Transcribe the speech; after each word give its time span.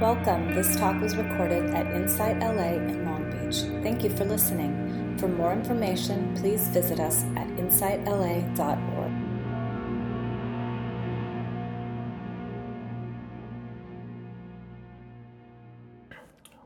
Welcome. 0.00 0.54
This 0.54 0.76
talk 0.76 1.00
was 1.00 1.16
recorded 1.16 1.70
at 1.70 1.86
Insight 1.86 2.38
LA 2.40 2.74
in 2.74 3.06
Long 3.06 3.30
Beach. 3.30 3.60
Thank 3.82 4.04
you 4.04 4.10
for 4.10 4.26
listening. 4.26 5.16
For 5.16 5.26
more 5.26 5.54
information, 5.54 6.36
please 6.36 6.68
visit 6.68 7.00
us 7.00 7.24
at 7.34 7.46
insightla.org. 7.56 9.12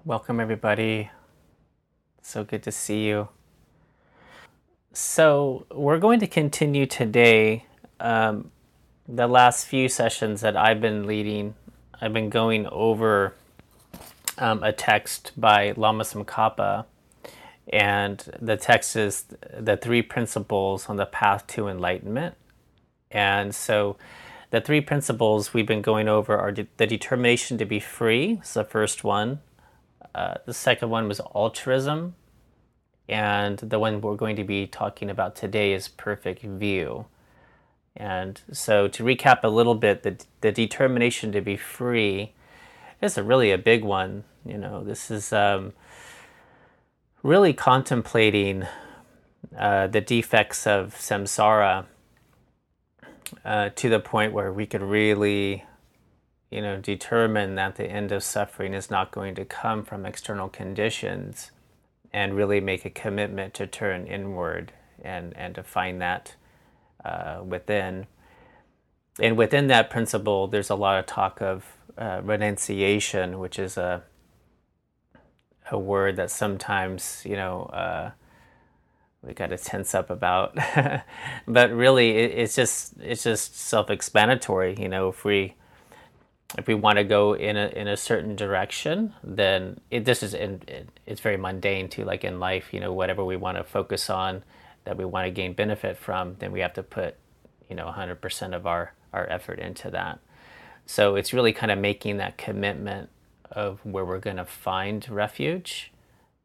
Welcome, 0.04 0.40
everybody. 0.40 1.12
So 2.22 2.42
good 2.42 2.64
to 2.64 2.72
see 2.72 3.06
you. 3.06 3.28
So, 4.92 5.66
we're 5.70 6.00
going 6.00 6.18
to 6.18 6.26
continue 6.26 6.84
today. 6.84 7.66
Um, 8.00 8.50
the 9.12 9.26
last 9.26 9.66
few 9.66 9.88
sessions 9.88 10.40
that 10.40 10.56
I've 10.56 10.80
been 10.80 11.06
leading, 11.06 11.54
I've 12.02 12.14
been 12.14 12.30
going 12.30 12.66
over 12.68 13.34
um, 14.38 14.62
a 14.62 14.72
text 14.72 15.32
by 15.36 15.74
Lama 15.76 16.02
Tsongkhapa, 16.04 16.86
and 17.70 18.24
the 18.40 18.56
text 18.56 18.96
is 18.96 19.26
the 19.52 19.76
three 19.76 20.00
principles 20.00 20.88
on 20.88 20.96
the 20.96 21.04
path 21.04 21.46
to 21.48 21.68
enlightenment. 21.68 22.36
And 23.10 23.54
so, 23.54 23.98
the 24.48 24.62
three 24.62 24.80
principles 24.80 25.52
we've 25.52 25.66
been 25.66 25.82
going 25.82 26.08
over 26.08 26.38
are 26.38 26.50
de- 26.52 26.68
the 26.78 26.86
determination 26.86 27.58
to 27.58 27.66
be 27.66 27.80
free, 27.80 28.40
is 28.42 28.54
the 28.54 28.64
first 28.64 29.04
one. 29.04 29.40
Uh, 30.14 30.36
the 30.46 30.54
second 30.54 30.88
one 30.88 31.06
was 31.06 31.20
altruism, 31.34 32.14
and 33.10 33.58
the 33.58 33.78
one 33.78 34.00
we're 34.00 34.16
going 34.16 34.36
to 34.36 34.44
be 34.44 34.66
talking 34.66 35.10
about 35.10 35.36
today 35.36 35.74
is 35.74 35.88
perfect 35.88 36.42
view. 36.42 37.04
And 38.00 38.40
so, 38.50 38.88
to 38.88 39.04
recap 39.04 39.40
a 39.42 39.48
little 39.48 39.74
bit, 39.74 40.04
the, 40.04 40.16
the 40.40 40.50
determination 40.50 41.32
to 41.32 41.42
be 41.42 41.58
free 41.58 42.32
is 43.02 43.18
a 43.18 43.22
really 43.22 43.52
a 43.52 43.58
big 43.58 43.84
one. 43.84 44.24
You 44.42 44.56
know, 44.56 44.82
this 44.82 45.10
is 45.10 45.34
um, 45.34 45.74
really 47.22 47.52
contemplating 47.52 48.66
uh, 49.54 49.88
the 49.88 50.00
defects 50.00 50.66
of 50.66 50.94
samsara 50.94 51.84
uh, 53.44 53.68
to 53.76 53.90
the 53.90 54.00
point 54.00 54.32
where 54.32 54.50
we 54.50 54.64
could 54.64 54.82
really, 54.82 55.66
you 56.50 56.62
know, 56.62 56.78
determine 56.78 57.54
that 57.56 57.76
the 57.76 57.84
end 57.84 58.12
of 58.12 58.22
suffering 58.22 58.72
is 58.72 58.90
not 58.90 59.10
going 59.10 59.34
to 59.34 59.44
come 59.44 59.84
from 59.84 60.06
external 60.06 60.48
conditions 60.48 61.50
and 62.14 62.34
really 62.34 62.60
make 62.60 62.86
a 62.86 62.90
commitment 62.90 63.52
to 63.52 63.66
turn 63.66 64.06
inward 64.06 64.72
and, 65.02 65.36
and 65.36 65.54
to 65.54 65.62
find 65.62 66.00
that 66.00 66.36
uh, 67.04 67.42
within. 67.44 68.06
And 69.20 69.36
within 69.36 69.66
that 69.68 69.90
principle, 69.90 70.46
there's 70.46 70.70
a 70.70 70.74
lot 70.74 70.98
of 70.98 71.06
talk 71.06 71.42
of 71.42 71.64
uh, 71.98 72.20
renunciation, 72.22 73.38
which 73.38 73.58
is 73.58 73.76
a 73.76 74.02
a 75.72 75.78
word 75.78 76.16
that 76.16 76.30
sometimes 76.30 77.22
you 77.24 77.36
know 77.36 77.62
uh, 77.64 78.10
we 79.22 79.34
got 79.34 79.48
to 79.48 79.58
tense 79.58 79.94
up 79.94 80.10
about. 80.10 80.56
but 81.46 81.72
really, 81.72 82.16
it, 82.16 82.30
it's 82.38 82.56
just 82.56 82.94
it's 83.00 83.22
just 83.22 83.58
self-explanatory. 83.58 84.76
You 84.78 84.88
know, 84.88 85.08
if 85.08 85.24
we 85.24 85.54
if 86.58 86.66
we 86.66 86.74
want 86.74 86.98
to 86.98 87.04
go 87.04 87.34
in 87.34 87.56
a 87.56 87.68
in 87.68 87.88
a 87.88 87.96
certain 87.96 88.36
direction, 88.36 89.12
then 89.22 89.80
it, 89.90 90.04
this 90.04 90.22
is 90.22 90.34
in, 90.34 90.62
it, 90.66 90.88
it's 91.06 91.20
very 91.20 91.36
mundane 91.36 91.88
too. 91.88 92.04
Like 92.04 92.24
in 92.24 92.40
life, 92.40 92.72
you 92.72 92.80
know, 92.80 92.92
whatever 92.92 93.24
we 93.24 93.36
want 93.36 93.58
to 93.58 93.64
focus 93.64 94.08
on 94.10 94.42
that 94.84 94.96
we 94.96 95.04
want 95.04 95.26
to 95.26 95.30
gain 95.30 95.52
benefit 95.52 95.96
from, 95.96 96.36
then 96.38 96.52
we 96.52 96.60
have 96.60 96.74
to 96.74 96.82
put 96.82 97.16
you 97.68 97.76
know 97.76 97.86
100% 97.86 98.54
of 98.54 98.66
our 98.66 98.94
our 99.12 99.28
effort 99.28 99.58
into 99.58 99.90
that. 99.90 100.20
So 100.86 101.14
it's 101.16 101.32
really 101.32 101.52
kind 101.52 101.70
of 101.70 101.78
making 101.78 102.16
that 102.18 102.36
commitment 102.36 103.10
of 103.50 103.80
where 103.84 104.04
we're 104.04 104.18
going 104.18 104.36
to 104.36 104.44
find 104.44 105.08
refuge. 105.08 105.92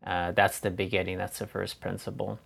Uh, 0.06 0.32
that's 0.32 0.60
the 0.60 0.72
beginning. 0.72 1.18
That's 1.18 1.40
the 1.40 1.48
first 1.48 1.80
principle. 1.80 2.40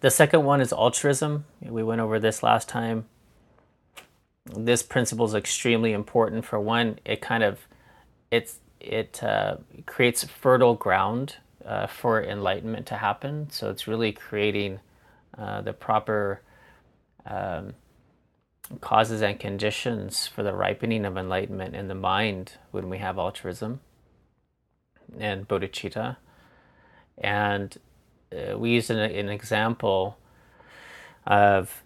The 0.00 0.10
second 0.10 0.44
one 0.44 0.60
is 0.60 0.72
altruism. 0.72 1.46
We 1.62 1.82
went 1.82 2.00
over 2.00 2.18
this 2.18 2.42
last 2.42 2.68
time. 2.68 3.06
This 4.44 4.82
principle 4.82 5.24
is 5.24 5.34
extremely 5.34 5.92
important. 5.92 6.44
For 6.44 6.60
one, 6.60 6.98
it 7.04 7.22
kind 7.22 7.42
of 7.42 7.60
it's 8.30 8.58
it 8.80 9.22
uh, 9.22 9.56
creates 9.86 10.24
fertile 10.24 10.74
ground 10.74 11.36
uh, 11.64 11.86
for 11.86 12.22
enlightenment 12.22 12.86
to 12.86 12.96
happen. 12.96 13.48
So 13.50 13.70
it's 13.70 13.86
really 13.86 14.12
creating 14.12 14.80
uh, 15.38 15.62
the 15.62 15.72
proper 15.72 16.42
um, 17.26 17.74
causes 18.80 19.22
and 19.22 19.38
conditions 19.38 20.26
for 20.26 20.42
the 20.42 20.52
ripening 20.52 21.04
of 21.04 21.16
enlightenment 21.16 21.74
in 21.74 21.88
the 21.88 21.94
mind 21.94 22.52
when 22.70 22.88
we 22.88 22.98
have 22.98 23.18
altruism 23.18 23.80
and 25.18 25.46
bodhicitta. 25.48 26.16
And 27.18 27.76
uh, 28.32 28.58
we 28.58 28.70
used 28.70 28.90
an, 28.90 28.98
an, 28.98 29.28
example 29.28 30.18
of, 31.26 31.82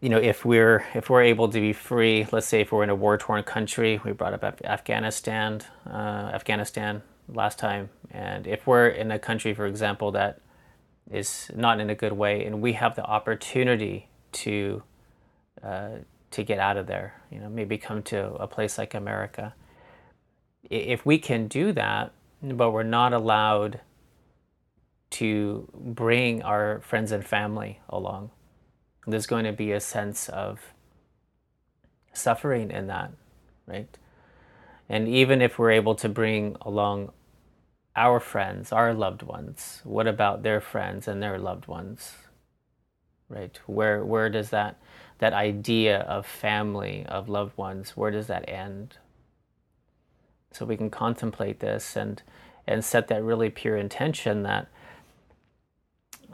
you 0.00 0.08
know, 0.08 0.18
if 0.18 0.44
we're 0.44 0.84
if 0.94 1.08
we're 1.08 1.22
able 1.22 1.48
to 1.48 1.60
be 1.60 1.72
free, 1.72 2.26
let's 2.32 2.48
say 2.48 2.62
if 2.62 2.72
we're 2.72 2.82
in 2.82 2.90
a 2.90 2.94
war-torn 2.94 3.44
country, 3.44 4.00
we 4.04 4.12
brought 4.12 4.32
up 4.32 4.42
Af- 4.42 4.64
Afghanistan, 4.64 5.60
uh, 5.86 6.30
Afghanistan 6.34 7.02
last 7.28 7.58
time, 7.58 7.90
and 8.10 8.46
if 8.46 8.66
we're 8.66 8.88
in 8.88 9.10
a 9.10 9.18
country, 9.18 9.54
for 9.54 9.66
example, 9.66 10.12
that 10.12 10.40
is 11.10 11.50
not 11.54 11.80
in 11.80 11.90
a 11.90 11.94
good 11.94 12.12
way, 12.12 12.44
and 12.44 12.60
we 12.60 12.74
have 12.74 12.94
the 12.96 13.04
opportunity 13.04 14.08
to 14.32 14.82
uh, 15.62 15.90
to 16.30 16.42
get 16.42 16.58
out 16.58 16.76
of 16.76 16.86
there, 16.86 17.20
you 17.30 17.38
know, 17.38 17.48
maybe 17.48 17.76
come 17.76 18.02
to 18.02 18.32
a 18.34 18.46
place 18.46 18.78
like 18.78 18.94
America. 18.94 19.54
If 20.70 21.04
we 21.04 21.18
can 21.18 21.46
do 21.46 21.72
that, 21.72 22.12
but 22.42 22.70
we're 22.70 22.82
not 22.82 23.12
allowed 23.12 23.80
to 25.10 25.68
bring 25.74 26.42
our 26.42 26.80
friends 26.80 27.12
and 27.12 27.24
family 27.24 27.80
along, 27.90 28.30
there's 29.06 29.26
going 29.26 29.44
to 29.44 29.52
be 29.52 29.72
a 29.72 29.80
sense 29.80 30.30
of 30.30 30.72
suffering 32.14 32.70
in 32.70 32.86
that, 32.86 33.12
right? 33.66 33.98
And 34.92 35.08
even 35.08 35.40
if 35.40 35.58
we're 35.58 35.70
able 35.70 35.94
to 35.96 36.08
bring 36.10 36.54
along 36.60 37.12
our 37.96 38.20
friends, 38.20 38.72
our 38.72 38.92
loved 38.92 39.22
ones, 39.22 39.80
what 39.84 40.06
about 40.06 40.42
their 40.42 40.60
friends 40.60 41.08
and 41.08 41.22
their 41.22 41.38
loved 41.38 41.66
ones? 41.66 42.12
Right? 43.30 43.58
Where 43.64 44.04
where 44.04 44.28
does 44.28 44.50
that 44.50 44.78
that 45.18 45.32
idea 45.32 46.00
of 46.00 46.26
family, 46.26 47.06
of 47.08 47.30
loved 47.30 47.56
ones, 47.56 47.96
where 47.96 48.10
does 48.10 48.26
that 48.26 48.46
end? 48.46 48.98
So 50.52 50.66
we 50.66 50.76
can 50.76 50.90
contemplate 50.90 51.60
this 51.60 51.96
and 51.96 52.22
and 52.66 52.84
set 52.84 53.08
that 53.08 53.24
really 53.24 53.48
pure 53.48 53.78
intention 53.78 54.42
that 54.42 54.68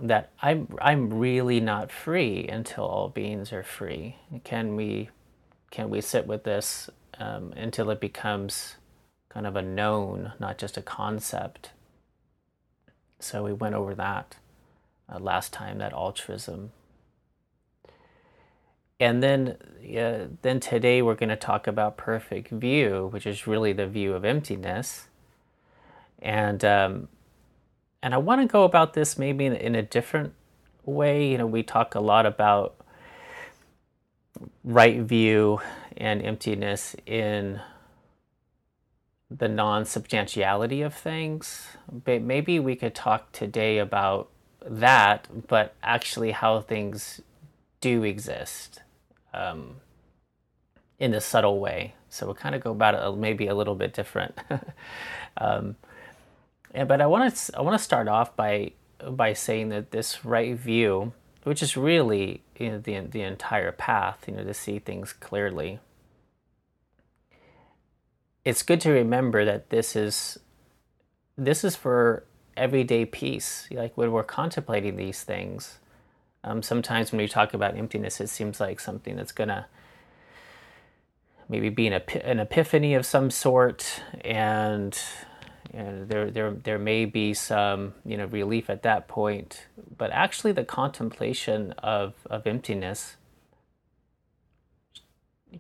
that 0.01 0.33
I'm 0.43 0.67
I'm 0.81 1.15
really 1.15 1.61
not 1.61 1.93
free 1.93 2.49
until 2.49 2.87
all 2.87 3.09
beings 3.09 3.53
are 3.53 3.63
free. 3.63 4.17
Can 4.43 4.75
we 4.75 5.11
can 5.71 5.91
we 5.91 6.01
sit 6.01 6.27
with 6.27 6.43
this 6.43 6.91
um, 7.19 7.53
until 7.57 7.91
it 7.91 8.01
becomes 8.01 8.77
kind 9.29 9.47
of 9.47 9.57
a 9.57 9.63
known, 9.63 10.33
not 10.39 10.59
just 10.59 10.77
a 10.77 10.83
concept? 10.83 11.71
So 13.21 13.45
we 13.45 13.53
went 13.53 13.75
over 13.75 13.95
that 13.95 14.37
uh, 15.13 15.19
last 15.19 15.53
time. 15.53 15.79
That 15.79 15.93
altruism 15.93 16.73
and 19.01 19.23
then 19.23 19.57
uh, 19.97 20.27
then 20.43 20.61
today 20.61 21.03
we're 21.03 21.15
going 21.15 21.29
to 21.29 21.37
talk 21.37 21.67
about 21.67 21.97
perfect 21.97 22.51
view 22.51 23.09
which 23.13 23.27
is 23.27 23.47
really 23.47 23.73
the 23.73 23.87
view 23.87 24.15
of 24.15 24.25
emptiness 24.25 25.09
and 26.21 26.65
um, 26.65 27.09
and 28.03 28.15
i 28.15 28.19
want 28.19 28.41
to 28.41 28.47
go 28.47 28.65
about 28.65 28.95
this 28.95 29.19
maybe 29.19 29.47
in, 29.47 29.55
in, 29.55 29.75
a 29.75 29.83
different 29.83 30.33
way 30.85 31.29
you 31.31 31.39
know 31.39 31.47
we 31.47 31.63
talk 31.63 31.95
a 31.95 32.01
lot 32.01 32.27
about 32.27 32.75
right 34.65 35.01
view 35.01 35.61
and 35.99 36.23
emptiness 36.23 36.97
in 37.05 37.61
the 39.31 39.49
non-substantiality 39.49 40.81
of 40.81 40.95
things 40.95 41.67
but 42.05 42.23
maybe 42.23 42.59
we 42.59 42.75
could 42.75 42.95
talk 42.95 43.31
today 43.33 43.77
about 43.79 44.31
that 44.65 45.29
but 45.49 45.75
actually 45.83 46.31
how 46.31 46.61
things 46.61 47.21
do 47.81 48.03
exist 48.05 48.81
um, 49.35 49.77
in 50.99 51.15
a 51.15 51.21
subtle 51.21 51.61
way. 51.61 51.95
So 52.09 52.27
we'll 52.27 52.35
kind 52.35 52.55
of 52.55 52.63
go 52.63 52.71
about 52.71 52.95
it 52.95 53.19
maybe 53.19 53.47
a 53.47 53.55
little 53.55 53.75
bit 53.75 53.93
different. 53.93 54.39
um, 55.37 55.77
but 56.73 57.01
I 57.01 57.07
want 57.07 57.35
to 57.35 57.57
I 57.57 57.61
want 57.61 57.79
to 57.79 57.85
start 57.85 58.09
off 58.09 58.35
by 58.37 58.73
by 59.11 59.33
saying 59.33 59.69
that 59.71 59.91
this 59.91 60.25
right 60.25 60.57
view, 60.57 61.13
which 61.45 61.63
is 61.63 61.77
really 61.77 62.43
you 62.59 62.71
know, 62.71 62.79
the 62.79 62.99
the 63.01 63.23
entire 63.23 63.73
path, 63.73 64.25
you 64.27 64.35
know, 64.35 64.45
to 64.45 64.55
see 64.55 64.79
things 64.79 65.13
clearly. 65.13 65.81
It's 68.45 68.63
good 68.63 68.81
to 68.83 68.91
remember 68.91 69.45
that 69.45 69.71
this 69.71 69.97
is 69.97 70.39
this 71.37 71.65
is 71.65 71.77
for 71.77 72.25
everyday 72.57 73.05
peace. 73.05 73.69
Like 73.71 73.97
when 73.97 74.13
we're 74.13 74.25
contemplating 74.25 74.97
these 74.97 75.23
things, 75.23 75.79
um, 76.45 76.63
sometimes 76.63 77.13
when 77.13 77.21
we 77.21 77.29
talk 77.29 77.55
about 77.55 77.77
emptiness, 77.77 78.21
it 78.21 78.29
seems 78.29 78.61
like 78.61 78.81
something 78.81 79.17
that's 79.17 79.33
to 79.49 79.67
maybe 81.49 81.69
be 81.69 81.87
an, 81.87 82.03
an 82.25 82.41
epiphany 82.41 82.95
of 82.95 83.07
some 83.07 83.31
sort, 83.31 84.03
and 84.23 84.99
you 85.73 85.83
know, 85.83 86.05
there 86.05 86.31
there 86.31 86.51
there 86.53 86.79
may 86.79 87.05
be 87.05 87.35
some 87.35 87.95
you 88.05 88.17
know 88.17 88.27
relief 88.27 88.71
at 88.71 88.83
that 88.83 89.09
point. 89.09 89.67
But 89.97 90.11
actually, 90.13 90.53
the 90.53 90.65
contemplation 90.65 91.73
of 91.79 92.15
of 92.31 92.47
emptiness 92.47 93.17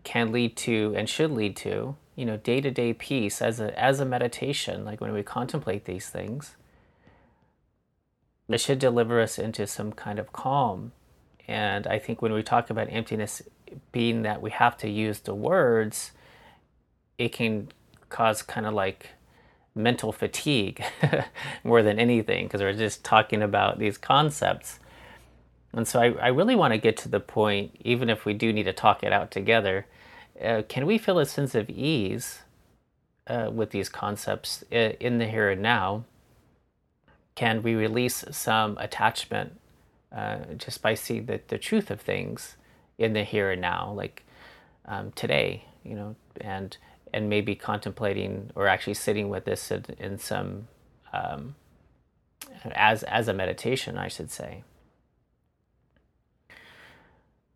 can 0.04 0.32
lead 0.32 0.56
to 0.56 0.94
and 0.96 1.08
should 1.08 1.30
lead 1.30 1.56
to 1.56 1.96
you 2.18 2.24
know 2.24 2.36
day 2.36 2.60
to 2.60 2.68
day 2.72 2.92
peace 2.92 3.40
as 3.40 3.60
a 3.60 3.78
as 3.80 4.00
a 4.00 4.04
meditation. 4.04 4.84
Like 4.84 5.00
when 5.00 5.12
we 5.12 5.22
contemplate 5.22 5.84
these 5.84 6.08
things, 6.08 6.56
it 8.48 8.60
should 8.60 8.80
deliver 8.80 9.20
us 9.20 9.38
into 9.38 9.68
some 9.68 9.92
kind 9.92 10.18
of 10.18 10.32
calm. 10.32 10.90
And 11.46 11.86
I 11.86 12.00
think 12.00 12.20
when 12.20 12.32
we 12.32 12.42
talk 12.42 12.70
about 12.70 12.88
emptiness 12.90 13.40
being 13.92 14.22
that 14.22 14.42
we 14.42 14.50
have 14.50 14.76
to 14.78 14.88
use 14.88 15.20
the 15.20 15.34
words, 15.34 16.10
it 17.18 17.30
can 17.30 17.68
cause 18.08 18.42
kind 18.42 18.66
of 18.66 18.74
like 18.74 19.10
mental 19.76 20.10
fatigue 20.10 20.82
more 21.62 21.84
than 21.84 22.00
anything 22.00 22.46
because 22.46 22.60
we're 22.60 22.72
just 22.72 23.04
talking 23.04 23.42
about 23.42 23.78
these 23.78 23.96
concepts. 23.96 24.80
And 25.72 25.86
so 25.86 26.00
I, 26.00 26.06
I 26.14 26.28
really 26.28 26.56
want 26.56 26.72
to 26.72 26.78
get 26.78 26.96
to 26.98 27.08
the 27.08 27.20
point, 27.20 27.76
even 27.80 28.10
if 28.10 28.24
we 28.24 28.34
do 28.34 28.52
need 28.52 28.64
to 28.64 28.72
talk 28.72 29.04
it 29.04 29.12
out 29.12 29.30
together, 29.30 29.86
uh, 30.42 30.62
can 30.68 30.86
we 30.86 30.98
feel 30.98 31.18
a 31.18 31.26
sense 31.26 31.54
of 31.54 31.68
ease 31.70 32.40
uh, 33.26 33.50
with 33.52 33.70
these 33.70 33.88
concepts 33.88 34.64
uh, 34.72 34.92
in 35.00 35.18
the 35.18 35.26
here 35.26 35.50
and 35.50 35.62
now? 35.62 36.04
Can 37.34 37.62
we 37.62 37.74
release 37.74 38.24
some 38.30 38.76
attachment 38.78 39.58
uh, 40.14 40.38
just 40.56 40.82
by 40.82 40.94
seeing 40.94 41.26
the, 41.26 41.40
the 41.48 41.58
truth 41.58 41.90
of 41.90 42.00
things 42.00 42.56
in 42.96 43.12
the 43.12 43.24
here 43.24 43.50
and 43.50 43.60
now, 43.60 43.92
like 43.92 44.24
um, 44.86 45.12
today, 45.12 45.64
you 45.84 45.94
know, 45.94 46.16
and 46.40 46.76
and 47.12 47.28
maybe 47.28 47.54
contemplating 47.54 48.50
or 48.54 48.66
actually 48.66 48.94
sitting 48.94 49.30
with 49.30 49.44
this 49.44 49.70
in, 49.70 49.84
in 49.98 50.18
some 50.18 50.68
um, 51.12 51.54
as 52.72 53.02
as 53.04 53.28
a 53.28 53.32
meditation, 53.32 53.96
I 53.98 54.08
should 54.08 54.30
say. 54.30 54.64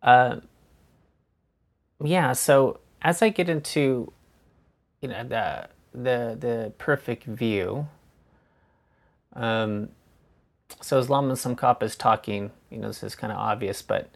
Uh, 0.01 0.37
yeah. 2.03 2.33
So 2.33 2.79
as 3.01 3.21
I 3.21 3.29
get 3.29 3.49
into 3.49 4.11
you 5.01 5.09
know 5.09 5.23
the 5.23 5.67
the 5.93 6.37
the 6.39 6.73
perfect 6.77 7.25
view. 7.25 7.87
Um, 9.35 9.89
so 10.81 10.97
as 10.99 11.09
Lama 11.09 11.33
Tsongkhapa 11.33 11.83
is 11.83 11.95
talking, 11.95 12.51
you 12.69 12.77
know, 12.77 12.87
this 12.87 13.03
is 13.03 13.15
kind 13.15 13.31
of 13.31 13.39
obvious, 13.39 13.81
but 13.81 14.09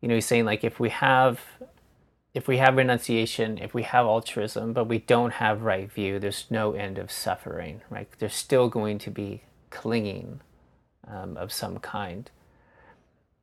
you 0.00 0.08
know, 0.08 0.14
he's 0.14 0.26
saying 0.26 0.44
like 0.44 0.64
if 0.64 0.78
we 0.78 0.90
have 0.90 1.40
if 2.34 2.46
we 2.46 2.58
have 2.58 2.76
renunciation, 2.76 3.56
if 3.56 3.72
we 3.72 3.82
have 3.82 4.04
altruism, 4.04 4.74
but 4.74 4.84
we 4.84 4.98
don't 4.98 5.34
have 5.34 5.62
right 5.62 5.90
view, 5.90 6.18
there's 6.18 6.44
no 6.50 6.72
end 6.72 6.98
of 6.98 7.10
suffering, 7.10 7.80
right? 7.88 8.08
There's 8.18 8.34
still 8.34 8.68
going 8.68 8.98
to 8.98 9.10
be 9.10 9.42
clinging 9.70 10.40
um, 11.08 11.38
of 11.38 11.50
some 11.52 11.78
kind. 11.78 12.30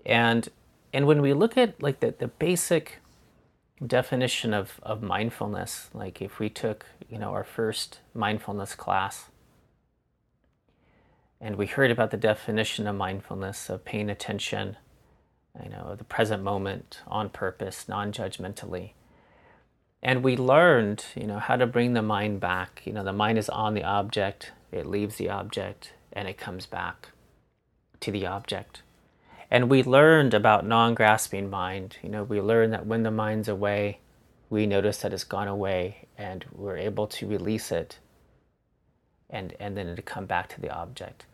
And 0.06 0.48
and 0.94 1.08
when 1.08 1.22
we 1.22 1.34
look 1.34 1.58
at 1.58 1.82
like 1.82 2.02
the, 2.02 2.14
the 2.18 2.28
basic 2.28 3.00
definition 3.88 4.54
of, 4.54 4.80
of 4.84 5.02
mindfulness, 5.02 5.90
like 5.94 6.22
if 6.22 6.40
we 6.40 6.50
took, 6.50 6.86
you 7.10 7.18
know, 7.18 7.32
our 7.32 7.44
first 7.44 8.00
mindfulness 8.14 8.76
class 8.76 9.30
and 11.42 11.58
we 11.58 11.66
heard 11.66 11.92
about 11.92 12.12
the 12.12 12.18
definition 12.18 12.88
of 12.88 12.96
mindfulness, 12.96 13.70
of 13.70 13.84
paying 13.84 14.10
attention, 14.10 14.78
you 15.62 15.70
know, 15.70 15.96
the 15.98 16.06
present 16.06 16.42
moment 16.42 17.02
on 17.06 17.30
purpose, 17.30 17.88
non-judgmentally. 17.90 18.92
And 20.02 20.24
we 20.24 20.38
learned, 20.38 21.06
you 21.16 21.28
know, 21.28 21.40
how 21.40 21.56
to 21.58 21.68
bring 21.68 21.94
the 21.94 22.02
mind 22.02 22.40
back. 22.40 22.82
You 22.86 22.94
know, 22.94 23.04
the 23.04 23.14
mind 23.14 23.38
is 23.38 23.50
on 23.50 23.74
the 23.74 23.84
object, 23.84 24.52
it 24.72 24.86
leaves 24.86 25.18
the 25.18 25.30
object, 25.30 25.94
and 26.12 26.28
it 26.28 26.38
comes 26.38 26.66
back 26.66 27.10
to 28.00 28.12
the 28.12 28.26
object. 28.26 28.82
And 29.54 29.70
we 29.70 29.84
learned 29.84 30.34
about 30.34 30.66
non-grasping 30.66 31.48
mind. 31.48 31.98
You 32.02 32.10
know, 32.10 32.24
we 32.24 32.42
learned 32.42 32.74
that 32.74 32.88
when 32.88 33.04
the 33.04 33.12
mind's 33.12 33.48
away, 33.48 34.00
we 34.50 34.66
notice 34.66 34.98
that 35.02 35.14
it's 35.14 35.24
gone 35.24 35.48
away, 35.48 36.08
and 36.18 36.44
we're 36.52 36.78
able 36.78 37.06
to 37.06 37.28
release 37.28 37.72
it, 37.72 38.00
and 39.30 39.54
and 39.60 39.78
then 39.78 39.96
to 39.96 40.02
come 40.02 40.26
back 40.26 40.50
to 40.50 40.60
the 40.60 40.72
object. 40.72 41.28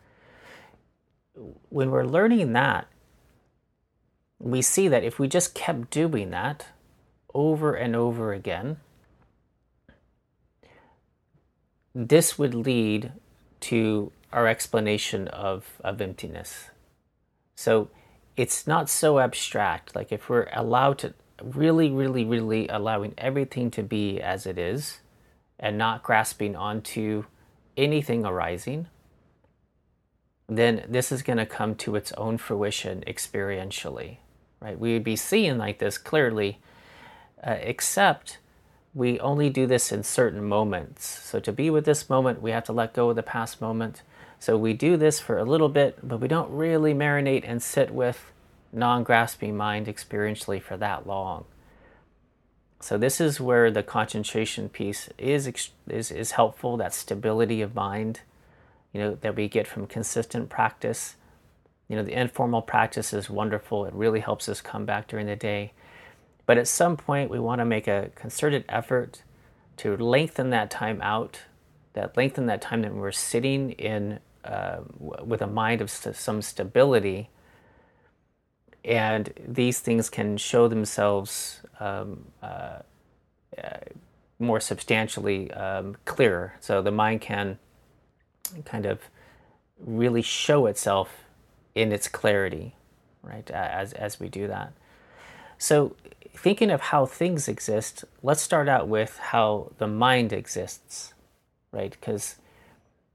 When 1.70 1.90
we're 1.90 2.04
learning 2.04 2.52
that, 2.52 2.88
we 4.38 4.60
see 4.60 4.86
that 4.88 5.02
if 5.02 5.18
we 5.18 5.26
just 5.26 5.54
kept 5.54 5.90
doing 5.90 6.28
that 6.30 6.66
over 7.32 7.72
and 7.72 7.96
over 7.96 8.34
again, 8.34 8.76
this 11.94 12.38
would 12.38 12.54
lead 12.54 13.12
to 13.60 14.12
our 14.30 14.46
explanation 14.46 15.28
of, 15.28 15.80
of 15.82 16.02
emptiness. 16.02 16.70
So 17.54 17.88
it's 18.36 18.66
not 18.66 18.88
so 18.88 19.18
abstract. 19.18 19.94
Like 19.94 20.12
if 20.12 20.28
we're 20.28 20.48
allowed 20.52 20.98
to 20.98 21.14
really, 21.42 21.90
really, 21.90 22.24
really 22.24 22.68
allowing 22.68 23.14
everything 23.18 23.70
to 23.72 23.82
be 23.82 24.20
as 24.20 24.46
it 24.46 24.58
is 24.58 25.00
and 25.58 25.76
not 25.76 26.02
grasping 26.02 26.56
onto 26.56 27.24
anything 27.76 28.24
arising, 28.24 28.86
then 30.48 30.84
this 30.88 31.12
is 31.12 31.22
going 31.22 31.38
to 31.38 31.46
come 31.46 31.74
to 31.76 31.96
its 31.96 32.12
own 32.12 32.38
fruition 32.38 33.04
experientially 33.06 34.18
right? 34.60 34.78
We 34.78 34.92
would 34.92 35.04
be 35.04 35.16
seeing 35.16 35.58
like 35.58 35.78
this 35.78 35.98
clearly, 35.98 36.60
uh, 37.44 37.56
except 37.60 38.38
we 38.94 39.18
only 39.20 39.50
do 39.50 39.66
this 39.66 39.92
in 39.92 40.02
certain 40.02 40.44
moments. 40.44 41.06
So 41.06 41.40
to 41.40 41.52
be 41.52 41.70
with 41.70 41.84
this 41.84 42.10
moment, 42.10 42.42
we 42.42 42.50
have 42.50 42.64
to 42.64 42.72
let 42.72 42.92
go 42.92 43.10
of 43.10 43.16
the 43.16 43.22
past 43.22 43.60
moment. 43.60 44.02
So 44.40 44.56
we 44.56 44.72
do 44.72 44.96
this 44.96 45.20
for 45.20 45.38
a 45.38 45.44
little 45.44 45.68
bit, 45.68 45.98
but 46.02 46.18
we 46.18 46.26
don't 46.26 46.50
really 46.50 46.94
marinate 46.94 47.44
and 47.46 47.62
sit 47.62 47.92
with 47.92 48.32
non-grasping 48.72 49.56
mind 49.56 49.86
experientially 49.86 50.60
for 50.60 50.76
that 50.78 51.06
long. 51.06 51.44
So 52.80 52.98
this 52.98 53.20
is 53.20 53.40
where 53.40 53.70
the 53.70 53.82
concentration 53.84 54.68
piece 54.68 55.08
is 55.18 55.46
is 55.86 56.10
is 56.10 56.30
helpful. 56.32 56.76
That 56.76 56.94
stability 56.94 57.60
of 57.60 57.74
mind, 57.74 58.22
you 58.92 59.00
know, 59.00 59.14
that 59.20 59.36
we 59.36 59.46
get 59.48 59.68
from 59.68 59.86
consistent 59.86 60.48
practice 60.48 61.14
you 61.90 61.96
know, 61.96 62.04
the 62.04 62.16
informal 62.16 62.62
practice 62.62 63.12
is 63.12 63.28
wonderful. 63.28 63.84
It 63.84 63.92
really 63.94 64.20
helps 64.20 64.48
us 64.48 64.60
come 64.60 64.86
back 64.86 65.08
during 65.08 65.26
the 65.26 65.34
day. 65.34 65.72
But 66.46 66.56
at 66.56 66.68
some 66.68 66.96
point, 66.96 67.32
we 67.32 67.40
want 67.40 67.58
to 67.58 67.64
make 67.64 67.88
a 67.88 68.12
concerted 68.14 68.64
effort 68.68 69.24
to 69.78 69.96
lengthen 69.96 70.50
that 70.50 70.70
time 70.70 71.02
out, 71.02 71.40
that 71.94 72.16
lengthen 72.16 72.46
that 72.46 72.62
time 72.62 72.82
that 72.82 72.94
we're 72.94 73.10
sitting 73.10 73.72
in 73.72 74.20
uh, 74.44 74.78
with 74.98 75.42
a 75.42 75.46
mind 75.46 75.80
of 75.80 75.90
st- 75.90 76.16
some 76.16 76.42
stability. 76.42 77.28
And 78.84 79.32
these 79.46 79.80
things 79.80 80.08
can 80.08 80.36
show 80.36 80.68
themselves 80.68 81.60
um, 81.78 82.26
uh, 82.42 82.80
uh, 83.62 83.78
more 84.38 84.60
substantially 84.60 85.52
um, 85.52 85.96
clearer. 86.04 86.54
So 86.60 86.80
the 86.80 86.90
mind 86.90 87.20
can 87.20 87.58
kind 88.64 88.86
of 88.86 89.00
really 89.78 90.22
show 90.22 90.66
itself 90.66 91.24
in 91.74 91.92
its 91.92 92.08
clarity, 92.08 92.74
right? 93.22 93.48
As 93.50 93.92
as 93.92 94.18
we 94.18 94.28
do 94.28 94.46
that. 94.48 94.72
So, 95.58 95.94
thinking 96.34 96.70
of 96.70 96.80
how 96.80 97.04
things 97.04 97.46
exist, 97.46 98.04
let's 98.22 98.40
start 98.40 98.68
out 98.68 98.88
with 98.88 99.18
how 99.18 99.72
the 99.76 99.86
mind 99.86 100.32
exists, 100.32 101.12
right? 101.70 101.90
Because 101.90 102.36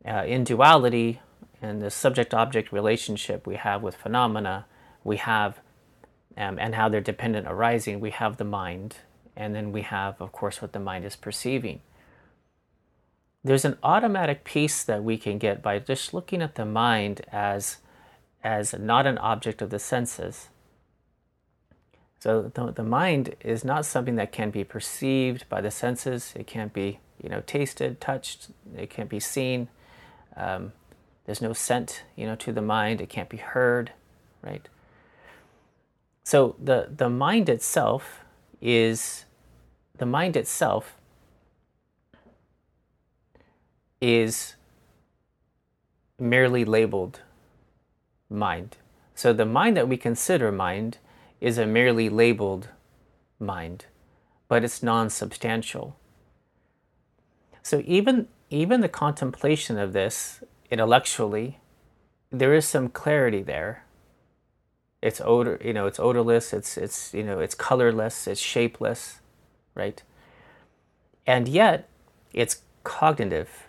uh, 0.07 0.24
in 0.25 0.43
duality 0.43 1.19
and 1.62 1.81
the 1.81 1.89
subject-object 1.89 2.71
relationship 2.71 3.47
we 3.47 3.55
have 3.55 3.81
with 3.81 3.95
phenomena, 3.95 4.65
we 5.03 5.17
have, 5.17 5.59
um, 6.38 6.59
and 6.59 6.75
how 6.75 6.89
they're 6.89 7.01
dependent 7.01 7.47
arising, 7.47 8.00
we 8.00 8.12
have 8.12 8.38
the 8.38 8.43
mind, 8.43 8.97
and 9.35 9.55
then 9.55 9.71
we 9.71 9.81
have, 9.81 10.19
of 10.21 10.31
course, 10.31 10.62
what 10.62 10.74
the 10.74 10.79
mind 10.79 11.05
is 11.05 11.15
perceiving. 11.15 11.81
There's 13.43 13.65
an 13.65 13.77
automatic 13.83 14.43
peace 14.43 14.83
that 14.83 15.03
we 15.03 15.17
can 15.17 15.38
get 15.38 15.62
by 15.62 15.77
just 15.79 16.13
looking 16.13 16.41
at 16.41 16.55
the 16.55 16.65
mind 16.65 17.21
as 17.31 17.77
as 18.43 18.74
not 18.74 19.07
an 19.07 19.17
object 19.17 19.62
of 19.62 19.71
the 19.71 19.79
senses. 19.79 20.50
So 22.19 22.51
the, 22.53 22.71
the 22.71 22.83
mind 22.83 23.35
is 23.41 23.63
not 23.63 23.85
something 23.85 24.15
that 24.15 24.31
can 24.31 24.51
be 24.51 24.63
perceived 24.63 25.50
by 25.50 25.62
the 25.62 25.71
senses. 25.71 26.33
It 26.35 26.45
can't 26.45 26.71
be, 26.71 27.00
you 27.21 27.29
know, 27.29 27.41
tasted, 27.45 28.00
touched. 28.00 28.50
It 28.75 28.91
can't 28.91 29.09
be 29.09 29.19
seen. 29.19 29.67
Um, 30.38 30.74
there's 31.25 31.42
no 31.42 31.54
scent, 31.54 32.04
you 32.15 32.25
know, 32.25 32.36
to 32.36 32.51
the 32.51 32.62
mind. 32.62 33.01
It 33.01 33.10
can't 33.10 33.30
be 33.30 33.38
heard, 33.38 33.92
right? 34.42 34.68
So 36.24 36.56
the 36.63 36.89
the 36.96 37.10
mind 37.10 37.50
itself 37.50 38.22
is 38.62 39.25
the 39.98 40.06
mind 40.06 40.36
itself 40.36 40.98
is 44.01 44.56
merely 46.20 46.65
labeled 46.65 47.22
mind. 48.30 48.77
So 49.15 49.34
the 49.34 49.46
mind 49.46 49.77
that 49.77 49.88
we 49.88 49.98
consider 49.98 50.51
mind 50.51 50.98
is 51.42 51.58
a 51.58 51.65
merely 51.65 52.10
labeled 52.10 52.70
mind. 53.39 53.86
but 54.48 54.63
it's 54.63 54.84
non-substantial. 54.84 55.96
So 57.63 57.82
even 57.86 58.27
even 58.49 58.81
the 58.81 58.89
contemplation 58.89 59.77
of 59.77 59.93
this 59.93 60.43
intellectually, 60.69 61.59
there 62.31 62.53
is 62.53 62.65
some 62.65 62.89
clarity 62.89 63.41
there. 63.41 63.83
It's 65.01 65.21
odor, 65.21 65.59
you 65.63 65.73
know, 65.73 65.85
it's 65.87 65.99
odorless, 65.99 66.53
it's 66.53 66.77
it's 66.77 67.13
you 67.13 67.23
know, 67.23 67.39
it's 67.39 67.55
colorless, 67.55 68.27
it's 68.27 68.41
shapeless, 68.41 69.19
right? 69.75 70.01
And 71.27 71.47
yet 71.47 71.87
it's 72.33 72.61
cognitive. 72.83 73.67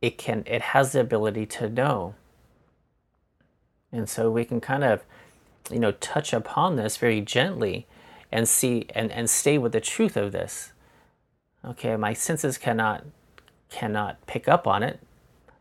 It 0.00 0.18
can 0.18 0.44
it 0.46 0.62
has 0.62 0.92
the 0.92 1.00
ability 1.00 1.46
to 1.46 1.68
know. 1.68 2.14
And 3.90 4.08
so 4.08 4.30
we 4.30 4.44
can 4.44 4.60
kind 4.60 4.84
of 4.84 5.02
you 5.70 5.78
know 5.78 5.92
touch 5.92 6.32
upon 6.32 6.76
this 6.76 6.96
very 6.96 7.20
gently 7.20 7.86
and 8.30 8.48
see 8.48 8.86
and, 8.94 9.12
and 9.12 9.28
stay 9.28 9.58
with 9.58 9.72
the 9.72 9.80
truth 9.80 10.16
of 10.16 10.32
this. 10.32 10.72
Okay, 11.64 11.96
my 11.96 12.12
senses 12.12 12.58
cannot 12.58 13.04
cannot 13.72 14.26
pick 14.26 14.48
up 14.48 14.66
on 14.66 14.82
it, 14.82 15.00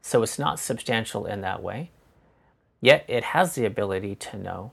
so 0.02 0.22
it's 0.22 0.38
not 0.38 0.60
substantial 0.60 1.26
in 1.26 1.42
that 1.42 1.64
way. 1.64 1.92
Yet 2.82 3.06
it 3.08 3.24
has 3.24 3.56
the 3.56 3.66
ability 3.66 4.16
to 4.16 4.38
know. 4.38 4.72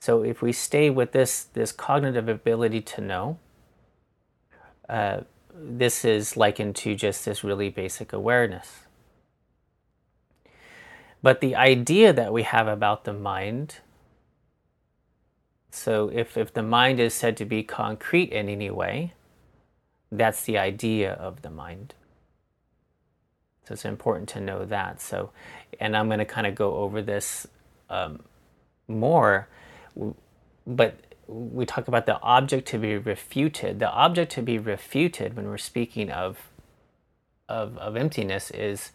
So 0.00 0.22
if 0.22 0.40
we 0.40 0.52
stay 0.52 0.90
with 0.90 1.12
this 1.12 1.44
this 1.44 1.72
cognitive 1.72 2.28
ability 2.28 2.82
to 2.82 3.00
know, 3.00 3.38
uh, 4.88 5.22
this 5.52 6.04
is 6.04 6.36
likened 6.36 6.76
to 6.76 6.94
just 6.94 7.24
this 7.24 7.42
really 7.42 7.68
basic 7.68 8.12
awareness. 8.12 8.80
But 11.20 11.40
the 11.40 11.56
idea 11.56 12.12
that 12.12 12.32
we 12.32 12.44
have 12.44 12.68
about 12.68 13.04
the 13.04 13.12
mind 13.12 13.80
so 15.70 16.10
if, 16.12 16.36
if 16.36 16.52
the 16.52 16.62
mind 16.62 16.98
is 16.98 17.14
said 17.14 17.36
to 17.38 17.44
be 17.44 17.62
concrete 17.62 18.32
in 18.32 18.48
any 18.48 18.70
way, 18.70 19.14
that's 20.10 20.44
the 20.44 20.58
idea 20.58 21.12
of 21.12 21.42
the 21.42 21.50
mind. 21.50 21.94
So 23.64 23.74
it's 23.74 23.84
important 23.84 24.28
to 24.30 24.40
know 24.40 24.64
that. 24.64 25.00
So, 25.00 25.30
and 25.78 25.96
I'm 25.96 26.06
going 26.06 26.20
to 26.20 26.24
kind 26.24 26.46
of 26.46 26.54
go 26.54 26.76
over 26.76 27.02
this 27.02 27.46
um, 27.90 28.20
more, 28.86 29.48
but 30.66 30.96
we 31.26 31.66
talk 31.66 31.88
about 31.88 32.06
the 32.06 32.20
object 32.22 32.66
to 32.68 32.78
be 32.78 32.96
refuted. 32.96 33.78
The 33.78 33.90
object 33.90 34.32
to 34.32 34.42
be 34.42 34.58
refuted 34.58 35.36
when 35.36 35.46
we're 35.46 35.58
speaking 35.58 36.10
of 36.10 36.48
of, 37.48 37.78
of 37.78 37.96
emptiness 37.96 38.50
is 38.50 38.92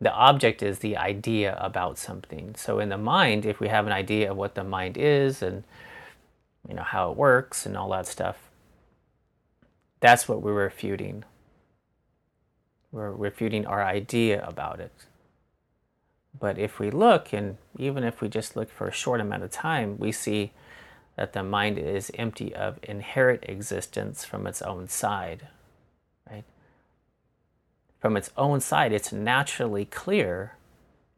the 0.00 0.12
object 0.12 0.62
is 0.62 0.78
the 0.78 0.96
idea 0.96 1.56
about 1.60 1.98
something. 1.98 2.54
So 2.56 2.78
in 2.78 2.88
the 2.88 2.98
mind, 2.98 3.44
if 3.44 3.58
we 3.58 3.68
have 3.68 3.86
an 3.86 3.92
idea 3.92 4.30
of 4.30 4.36
what 4.36 4.54
the 4.54 4.62
mind 4.62 4.96
is 4.96 5.42
and 5.42 5.64
you 6.68 6.74
know, 6.74 6.82
how 6.82 7.10
it 7.10 7.16
works 7.16 7.66
and 7.66 7.76
all 7.76 7.90
that 7.90 8.06
stuff. 8.06 8.36
That's 10.06 10.28
what 10.28 10.40
we're 10.40 10.52
refuting. 10.52 11.24
We're 12.92 13.10
refuting 13.10 13.66
our 13.66 13.84
idea 13.84 14.40
about 14.46 14.78
it. 14.78 14.92
But 16.38 16.60
if 16.60 16.78
we 16.78 16.92
look, 16.92 17.32
and 17.32 17.56
even 17.76 18.04
if 18.04 18.20
we 18.20 18.28
just 18.28 18.54
look 18.54 18.70
for 18.70 18.86
a 18.86 18.92
short 18.92 19.20
amount 19.20 19.42
of 19.42 19.50
time, 19.50 19.98
we 19.98 20.12
see 20.12 20.52
that 21.16 21.32
the 21.32 21.42
mind 21.42 21.76
is 21.76 22.12
empty 22.14 22.54
of 22.54 22.78
inherent 22.84 23.42
existence 23.48 24.24
from 24.24 24.46
its 24.46 24.62
own 24.62 24.86
side. 24.86 25.48
Right? 26.30 26.44
From 27.98 28.16
its 28.16 28.30
own 28.36 28.60
side, 28.60 28.92
it's 28.92 29.10
naturally 29.10 29.86
clear, 29.86 30.54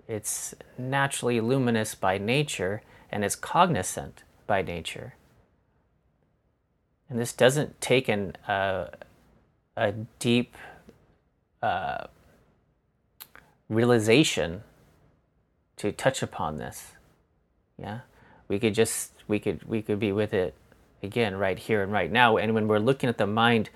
it's 0.07 0.55
naturally 0.79 1.43
luminous 1.43 1.95
by 1.95 2.17
nature, 2.17 2.81
and 3.13 3.23
it's 3.23 3.37
cognizant 3.37 4.23
by 4.47 4.63
nature. 4.63 5.13
And 7.09 7.19
this 7.19 7.33
doesn't 7.33 7.81
take 7.81 8.09
an, 8.09 8.37
uh, 8.47 8.87
a 9.77 9.93
deep 10.19 10.57
uh, 11.63 12.07
realization 13.69 14.63
to 15.77 15.93
touch 15.93 16.23
upon 16.23 16.59
this. 16.59 16.93
Yeah, 17.79 18.01
we 18.49 18.59
could 18.59 18.75
just 18.75 19.13
we 19.29 19.39
could 19.39 19.63
we 19.65 19.83
could 19.83 20.01
be 20.01 20.13
with 20.13 20.35
it 20.35 20.55
again 21.03 21.37
right 21.37 21.59
here 21.59 21.83
and 21.83 21.93
right 21.93 22.11
now. 22.11 22.37
And 22.37 22.55
when 22.55 22.67
we're 22.67 22.79
looking 22.79 23.09
at 23.09 23.19
the 23.19 23.27
mind 23.27 23.71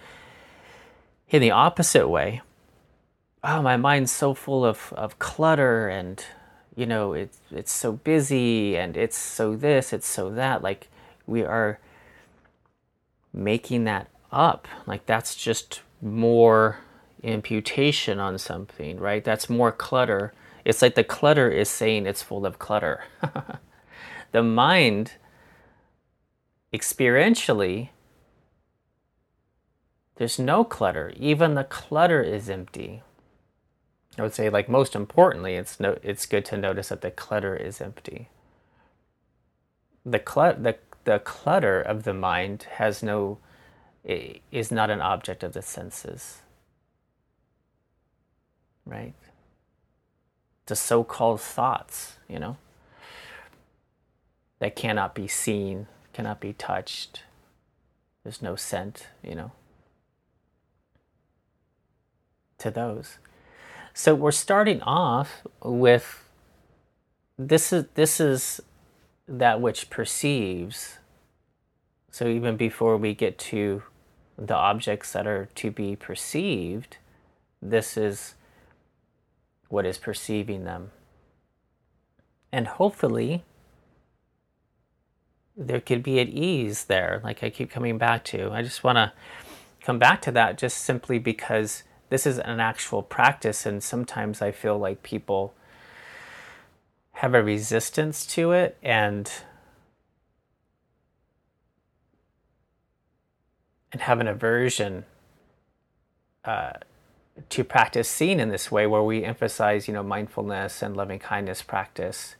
in 1.28 1.40
the 1.40 1.52
opposite 1.52 2.08
way, 2.08 2.42
oh, 3.44 3.62
my 3.62 3.76
mind's 3.76 4.10
so 4.10 4.34
full 4.34 4.64
of 4.64 4.92
of 4.96 5.18
clutter 5.18 5.88
and 5.88 6.24
you 6.74 6.86
know 6.86 7.12
it's 7.12 7.38
it's 7.50 7.72
so 7.72 7.92
busy 7.92 8.76
and 8.76 8.96
it's 8.96 9.16
so 9.16 9.54
this 9.54 9.92
it's 9.92 10.06
so 10.06 10.30
that 10.30 10.62
like 10.62 10.88
we 11.26 11.42
are 11.42 11.78
making 13.32 13.84
that 13.84 14.08
up. 14.30 14.68
Like 14.86 15.06
that's 15.06 15.34
just 15.34 15.82
more 16.00 16.78
imputation 17.22 18.18
on 18.18 18.38
something, 18.38 18.98
right? 18.98 19.24
That's 19.24 19.48
more 19.48 19.72
clutter. 19.72 20.32
It's 20.64 20.82
like 20.82 20.94
the 20.94 21.04
clutter 21.04 21.50
is 21.50 21.68
saying 21.68 22.06
it's 22.06 22.22
full 22.22 22.46
of 22.46 22.58
clutter. 22.58 23.04
the 24.32 24.42
mind, 24.42 25.12
experientially, 26.72 27.90
there's 30.16 30.38
no 30.38 30.64
clutter. 30.64 31.12
Even 31.16 31.54
the 31.54 31.64
clutter 31.64 32.22
is 32.22 32.48
empty. 32.50 33.02
I 34.18 34.22
would 34.22 34.34
say, 34.34 34.50
like 34.50 34.68
most 34.68 34.94
importantly, 34.94 35.54
it's 35.54 35.80
no, 35.80 35.98
it's 36.02 36.26
good 36.26 36.44
to 36.46 36.56
notice 36.56 36.88
that 36.88 37.00
the 37.00 37.10
clutter 37.10 37.56
is 37.56 37.80
empty. 37.80 38.28
The 40.04 40.22
cl- 40.26 40.56
the 40.60 40.76
the 41.04 41.18
clutter 41.18 41.80
of 41.80 42.04
the 42.04 42.14
mind 42.14 42.66
has 42.74 43.02
no 43.02 43.38
is 44.04 44.72
not 44.72 44.90
an 44.90 45.00
object 45.00 45.42
of 45.42 45.52
the 45.52 45.62
senses. 45.62 46.42
Right? 48.84 49.14
The 50.66 50.76
so-called 50.76 51.40
thoughts 51.40 52.16
you 52.28 52.38
know 52.38 52.56
that 54.58 54.76
cannot 54.76 55.14
be 55.14 55.28
seen 55.28 55.86
cannot 56.12 56.40
be 56.40 56.52
touched. 56.52 57.22
There's 58.22 58.42
no 58.42 58.56
scent 58.56 59.08
you 59.22 59.34
know 59.34 59.52
to 62.58 62.70
those. 62.70 63.18
So 63.94 64.14
we're 64.14 64.30
starting 64.30 64.80
off 64.82 65.42
with 65.62 66.24
this 67.38 67.72
is 67.72 67.86
this 67.94 68.20
is 68.20 68.60
that 69.28 69.60
which 69.60 69.90
perceives. 69.90 70.98
So 72.10 72.26
even 72.26 72.56
before 72.56 72.96
we 72.96 73.14
get 73.14 73.38
to 73.38 73.82
the 74.36 74.56
objects 74.56 75.12
that 75.12 75.26
are 75.26 75.48
to 75.54 75.70
be 75.70 75.96
perceived, 75.96 76.96
this 77.60 77.96
is 77.96 78.34
what 79.68 79.86
is 79.86 79.98
perceiving 79.98 80.64
them. 80.64 80.90
And 82.50 82.66
hopefully, 82.66 83.44
there 85.56 85.80
could 85.80 86.02
be 86.02 86.20
at 86.20 86.28
ease 86.28 86.84
there, 86.84 87.20
like 87.24 87.42
I 87.42 87.50
keep 87.50 87.70
coming 87.70 87.98
back 87.98 88.24
to. 88.26 88.50
I 88.50 88.62
just 88.62 88.84
want 88.84 88.96
to 88.96 89.12
come 89.80 89.98
back 89.98 90.20
to 90.22 90.32
that 90.32 90.58
just 90.58 90.78
simply 90.78 91.18
because 91.18 91.82
this 92.10 92.26
is 92.26 92.38
an 92.38 92.60
actual 92.60 93.02
practice, 93.02 93.64
and 93.64 93.82
sometimes 93.82 94.42
I 94.42 94.50
feel 94.52 94.78
like 94.78 95.02
people 95.02 95.54
have 97.14 97.34
a 97.34 97.42
resistance 97.42 98.26
to 98.26 98.52
it 98.52 98.76
and 98.82 99.30
and 103.92 104.00
have 104.00 104.20
an 104.20 104.26
aversion 104.26 105.04
uh, 106.44 106.72
to 107.48 107.62
practice 107.62 108.08
seeing 108.08 108.40
in 108.40 108.48
this 108.48 108.70
way 108.70 108.86
where 108.86 109.02
we 109.02 109.24
emphasize 109.24 109.86
you 109.86 109.94
know 109.94 110.02
mindfulness 110.02 110.82
and 110.82 110.96
loving 110.96 111.18
kindness 111.18 111.62
practice. 111.62 112.36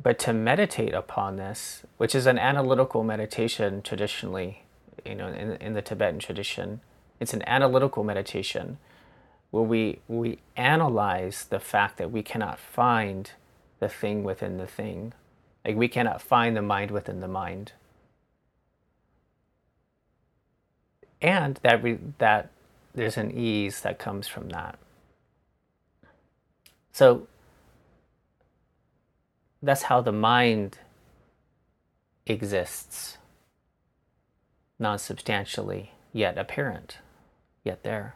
But 0.00 0.18
to 0.20 0.32
meditate 0.32 0.94
upon 0.94 1.36
this 1.36 1.82
which 1.96 2.14
is 2.14 2.26
an 2.26 2.38
analytical 2.38 3.02
meditation 3.02 3.82
traditionally 3.82 4.62
you 5.04 5.14
know 5.14 5.28
in, 5.28 5.52
in 5.56 5.74
the 5.74 5.82
tibetan 5.82 6.18
tradition 6.20 6.80
it's 7.20 7.34
an 7.34 7.42
analytical 7.48 8.04
meditation 8.04 8.78
where 9.50 9.62
we 9.62 10.00
we 10.08 10.38
analyze 10.56 11.44
the 11.44 11.60
fact 11.60 11.96
that 11.98 12.10
we 12.10 12.22
cannot 12.22 12.58
find 12.58 13.32
the 13.80 13.88
thing 13.88 14.24
within 14.24 14.58
the 14.58 14.66
thing. 14.66 15.12
Like 15.64 15.76
we 15.76 15.88
cannot 15.88 16.22
find 16.22 16.56
the 16.56 16.62
mind 16.62 16.90
within 16.90 17.20
the 17.20 17.28
mind. 17.28 17.72
And 21.20 21.58
that 21.62 21.82
we, 21.82 21.98
that 22.18 22.50
there's 22.94 23.16
an 23.16 23.36
ease 23.36 23.80
that 23.80 23.98
comes 23.98 24.28
from 24.28 24.48
that. 24.50 24.78
So 26.92 27.26
that's 29.62 29.82
how 29.82 30.00
the 30.00 30.12
mind 30.12 30.78
exists, 32.26 33.18
non 34.78 34.98
substantially, 34.98 35.92
yet 36.12 36.38
apparent, 36.38 36.98
yet 37.64 37.82
there. 37.82 38.14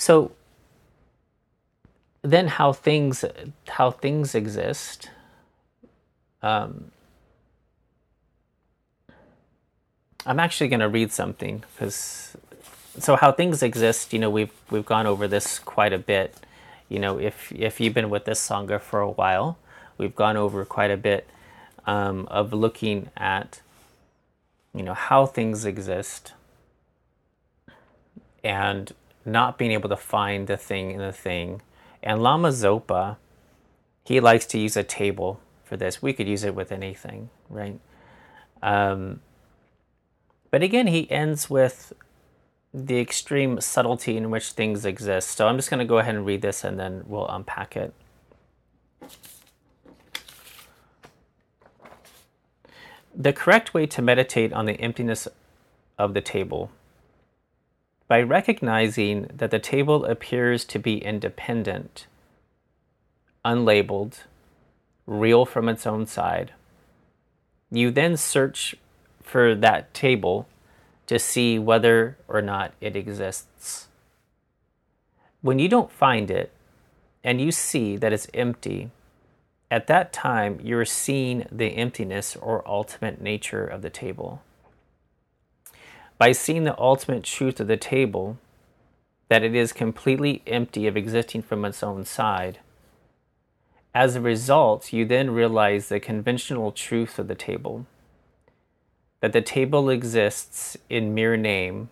So 0.00 0.32
then 2.22 2.48
how 2.48 2.72
things 2.72 3.22
how 3.68 3.90
things 3.90 4.34
exist 4.34 5.10
um, 6.42 6.90
I'm 10.24 10.40
actually 10.40 10.68
going 10.68 10.80
to 10.80 10.88
read 10.88 11.12
something 11.12 11.64
because 11.72 12.34
so 12.98 13.16
how 13.16 13.30
things 13.30 13.62
exist, 13.62 14.14
you 14.14 14.18
know, 14.18 14.30
we've 14.30 14.52
we've 14.70 14.86
gone 14.86 15.06
over 15.06 15.28
this 15.28 15.58
quite 15.58 15.92
a 15.92 15.98
bit. 15.98 16.34
You 16.88 16.98
know, 16.98 17.18
if 17.18 17.52
if 17.52 17.78
you've 17.78 17.92
been 17.92 18.08
with 18.08 18.24
this 18.24 18.40
sangha 18.46 18.80
for 18.80 19.00
a 19.00 19.10
while, 19.10 19.58
we've 19.98 20.16
gone 20.16 20.38
over 20.38 20.64
quite 20.64 20.90
a 20.90 20.96
bit 20.96 21.28
um, 21.86 22.26
of 22.30 22.54
looking 22.54 23.10
at, 23.18 23.60
you 24.74 24.82
know, 24.82 24.94
how 24.94 25.26
things 25.26 25.66
exist, 25.66 26.32
and 28.42 28.92
not 29.30 29.58
being 29.58 29.72
able 29.72 29.88
to 29.88 29.96
find 29.96 30.46
the 30.46 30.56
thing 30.56 30.92
in 30.92 30.98
the 30.98 31.12
thing. 31.12 31.62
And 32.02 32.22
Lama 32.22 32.48
Zopa, 32.48 33.16
he 34.04 34.20
likes 34.20 34.46
to 34.46 34.58
use 34.58 34.76
a 34.76 34.82
table 34.82 35.40
for 35.64 35.76
this. 35.76 36.02
We 36.02 36.12
could 36.12 36.28
use 36.28 36.44
it 36.44 36.54
with 36.54 36.72
anything, 36.72 37.30
right? 37.48 37.78
Um, 38.62 39.20
but 40.50 40.62
again, 40.62 40.88
he 40.88 41.10
ends 41.10 41.48
with 41.48 41.92
the 42.72 43.00
extreme 43.00 43.60
subtlety 43.60 44.16
in 44.16 44.30
which 44.30 44.52
things 44.52 44.84
exist. 44.84 45.30
So 45.30 45.46
I'm 45.46 45.56
just 45.56 45.70
going 45.70 45.78
to 45.78 45.84
go 45.84 45.98
ahead 45.98 46.14
and 46.14 46.24
read 46.24 46.42
this 46.42 46.64
and 46.64 46.78
then 46.78 47.02
we'll 47.06 47.28
unpack 47.28 47.76
it. 47.76 47.92
The 53.14 53.32
correct 53.32 53.74
way 53.74 53.86
to 53.86 54.02
meditate 54.02 54.52
on 54.52 54.66
the 54.66 54.74
emptiness 54.74 55.26
of 55.98 56.14
the 56.14 56.20
table. 56.20 56.70
By 58.10 58.22
recognizing 58.22 59.30
that 59.32 59.52
the 59.52 59.60
table 59.60 60.04
appears 60.04 60.64
to 60.64 60.80
be 60.80 60.98
independent, 60.98 62.08
unlabeled, 63.44 64.24
real 65.06 65.46
from 65.46 65.68
its 65.68 65.86
own 65.86 66.06
side, 66.06 66.50
you 67.70 67.92
then 67.92 68.16
search 68.16 68.74
for 69.22 69.54
that 69.54 69.94
table 69.94 70.48
to 71.06 71.20
see 71.20 71.56
whether 71.56 72.16
or 72.26 72.42
not 72.42 72.72
it 72.80 72.96
exists. 72.96 73.86
When 75.40 75.60
you 75.60 75.68
don't 75.68 75.92
find 75.92 76.32
it 76.32 76.50
and 77.22 77.40
you 77.40 77.52
see 77.52 77.96
that 77.96 78.12
it's 78.12 78.26
empty, 78.34 78.90
at 79.70 79.86
that 79.86 80.12
time 80.12 80.58
you're 80.64 80.84
seeing 80.84 81.46
the 81.52 81.76
emptiness 81.76 82.34
or 82.34 82.66
ultimate 82.66 83.20
nature 83.20 83.64
of 83.64 83.82
the 83.82 83.90
table. 83.90 84.42
By 86.20 86.32
seeing 86.32 86.64
the 86.64 86.78
ultimate 86.78 87.24
truth 87.24 87.60
of 87.60 87.66
the 87.66 87.78
table, 87.78 88.36
that 89.30 89.42
it 89.42 89.54
is 89.54 89.72
completely 89.72 90.42
empty 90.46 90.86
of 90.86 90.94
existing 90.94 91.40
from 91.40 91.64
its 91.64 91.82
own 91.82 92.04
side, 92.04 92.58
as 93.94 94.14
a 94.14 94.20
result, 94.20 94.92
you 94.92 95.06
then 95.06 95.30
realize 95.30 95.88
the 95.88 95.98
conventional 95.98 96.72
truth 96.72 97.18
of 97.18 97.26
the 97.26 97.34
table 97.34 97.86
that 99.20 99.32
the 99.32 99.40
table 99.40 99.88
exists 99.88 100.76
in 100.90 101.14
mere 101.14 101.38
name, 101.38 101.88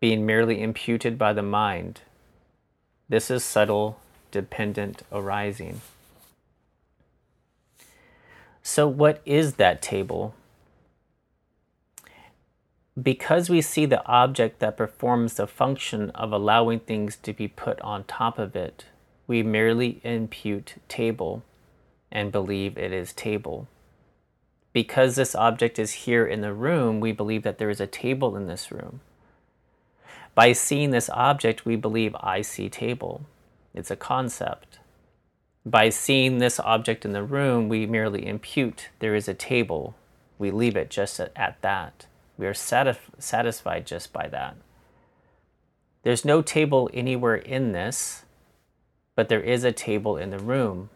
being 0.00 0.24
merely 0.24 0.62
imputed 0.62 1.18
by 1.18 1.34
the 1.34 1.42
mind. 1.42 2.00
This 3.10 3.30
is 3.30 3.44
subtle, 3.44 3.98
dependent 4.30 5.02
arising. 5.12 5.82
So, 8.62 8.88
what 8.88 9.20
is 9.26 9.54
that 9.54 9.82
table? 9.82 10.34
Because 13.00 13.50
we 13.50 13.60
see 13.60 13.86
the 13.86 14.06
object 14.06 14.60
that 14.60 14.76
performs 14.76 15.34
the 15.34 15.46
function 15.46 16.10
of 16.10 16.32
allowing 16.32 16.80
things 16.80 17.16
to 17.16 17.32
be 17.32 17.48
put 17.48 17.80
on 17.80 18.04
top 18.04 18.38
of 18.38 18.54
it, 18.54 18.86
we 19.26 19.42
merely 19.42 20.00
impute 20.04 20.74
table 20.88 21.42
and 22.12 22.30
believe 22.30 22.78
it 22.78 22.92
is 22.92 23.12
table 23.12 23.66
because 24.74 25.14
this 25.14 25.36
object 25.36 25.78
is 25.78 25.92
here 25.92 26.26
in 26.26 26.42
the 26.42 26.52
room, 26.52 26.98
we 26.98 27.12
believe 27.12 27.44
that 27.44 27.58
there 27.58 27.70
is 27.70 27.80
a 27.80 27.86
table 27.86 28.36
in 28.36 28.48
this 28.48 28.72
room. 28.72 29.00
By 30.34 30.52
seeing 30.52 30.90
this 30.90 31.08
object, 31.10 31.64
we 31.64 31.76
believe 31.76 32.14
I 32.16 32.42
see 32.42 32.68
table. 32.68 33.24
It's 33.72 33.92
a 33.92 33.96
concept. 33.96 34.80
By 35.64 35.90
seeing 35.90 36.38
this 36.38 36.58
object 36.58 37.04
in 37.04 37.12
the 37.12 37.22
room, 37.22 37.68
we 37.68 37.86
merely 37.86 38.26
impute 38.26 38.88
there 38.98 39.14
is 39.14 39.28
a 39.28 39.34
table. 39.34 39.94
We 40.38 40.50
leave 40.50 40.76
it 40.76 40.90
just 40.90 41.20
at, 41.20 41.30
at 41.36 41.62
that. 41.62 42.06
We 42.36 42.46
are 42.46 42.52
satisf- 42.52 42.98
satisfied 43.18 43.86
just 43.86 44.12
by 44.12 44.28
that. 44.28 44.56
There's 46.02 46.24
no 46.24 46.42
table 46.42 46.90
anywhere 46.92 47.36
in 47.36 47.72
this, 47.72 48.24
but 49.14 49.28
there 49.28 49.40
is 49.40 49.64
a 49.64 49.72
table 49.72 50.16
in 50.16 50.30
the 50.30 50.38
room 50.38 50.90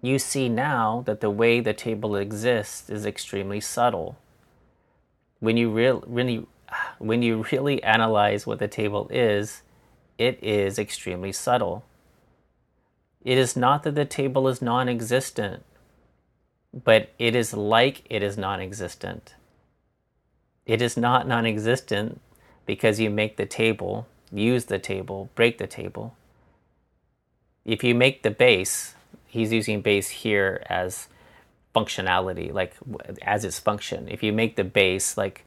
you 0.00 0.18
see 0.18 0.48
now 0.48 1.02
that 1.06 1.20
the 1.20 1.30
way 1.30 1.60
the 1.60 1.74
table 1.74 2.14
exists 2.16 2.88
is 2.88 3.04
extremely 3.04 3.60
subtle. 3.60 4.16
When 5.40 5.56
you, 5.56 5.70
re- 5.70 6.00
really, 6.06 6.46
when 6.98 7.22
you 7.22 7.44
really 7.52 7.82
analyze 7.82 8.46
what 8.46 8.58
the 8.58 8.68
table 8.68 9.08
is, 9.10 9.62
it 10.16 10.42
is 10.42 10.78
extremely 10.78 11.32
subtle. 11.32 11.84
It 13.24 13.38
is 13.38 13.56
not 13.56 13.82
that 13.82 13.94
the 13.94 14.04
table 14.04 14.46
is 14.48 14.62
non 14.62 14.88
existent, 14.88 15.64
but 16.72 17.10
it 17.18 17.34
is 17.34 17.52
like 17.52 18.02
it 18.08 18.22
is 18.22 18.38
non 18.38 18.60
existent. 18.60 19.34
It 20.68 20.82
is 20.82 20.96
not 20.98 21.26
non 21.26 21.46
existent 21.46 22.20
because 22.66 23.00
you 23.00 23.08
make 23.08 23.38
the 23.38 23.46
table, 23.46 24.06
use 24.30 24.66
the 24.66 24.78
table, 24.78 25.30
break 25.34 25.56
the 25.56 25.66
table. 25.66 26.14
If 27.64 27.82
you 27.82 27.94
make 27.94 28.22
the 28.22 28.30
base, 28.30 28.94
he's 29.26 29.50
using 29.50 29.80
base 29.80 30.10
here 30.10 30.62
as 30.66 31.08
functionality, 31.74 32.52
like 32.52 32.74
as 33.22 33.44
its 33.46 33.58
function. 33.58 34.08
If 34.08 34.22
you 34.22 34.32
make 34.32 34.56
the 34.56 34.64
base 34.64 35.16
like 35.16 35.44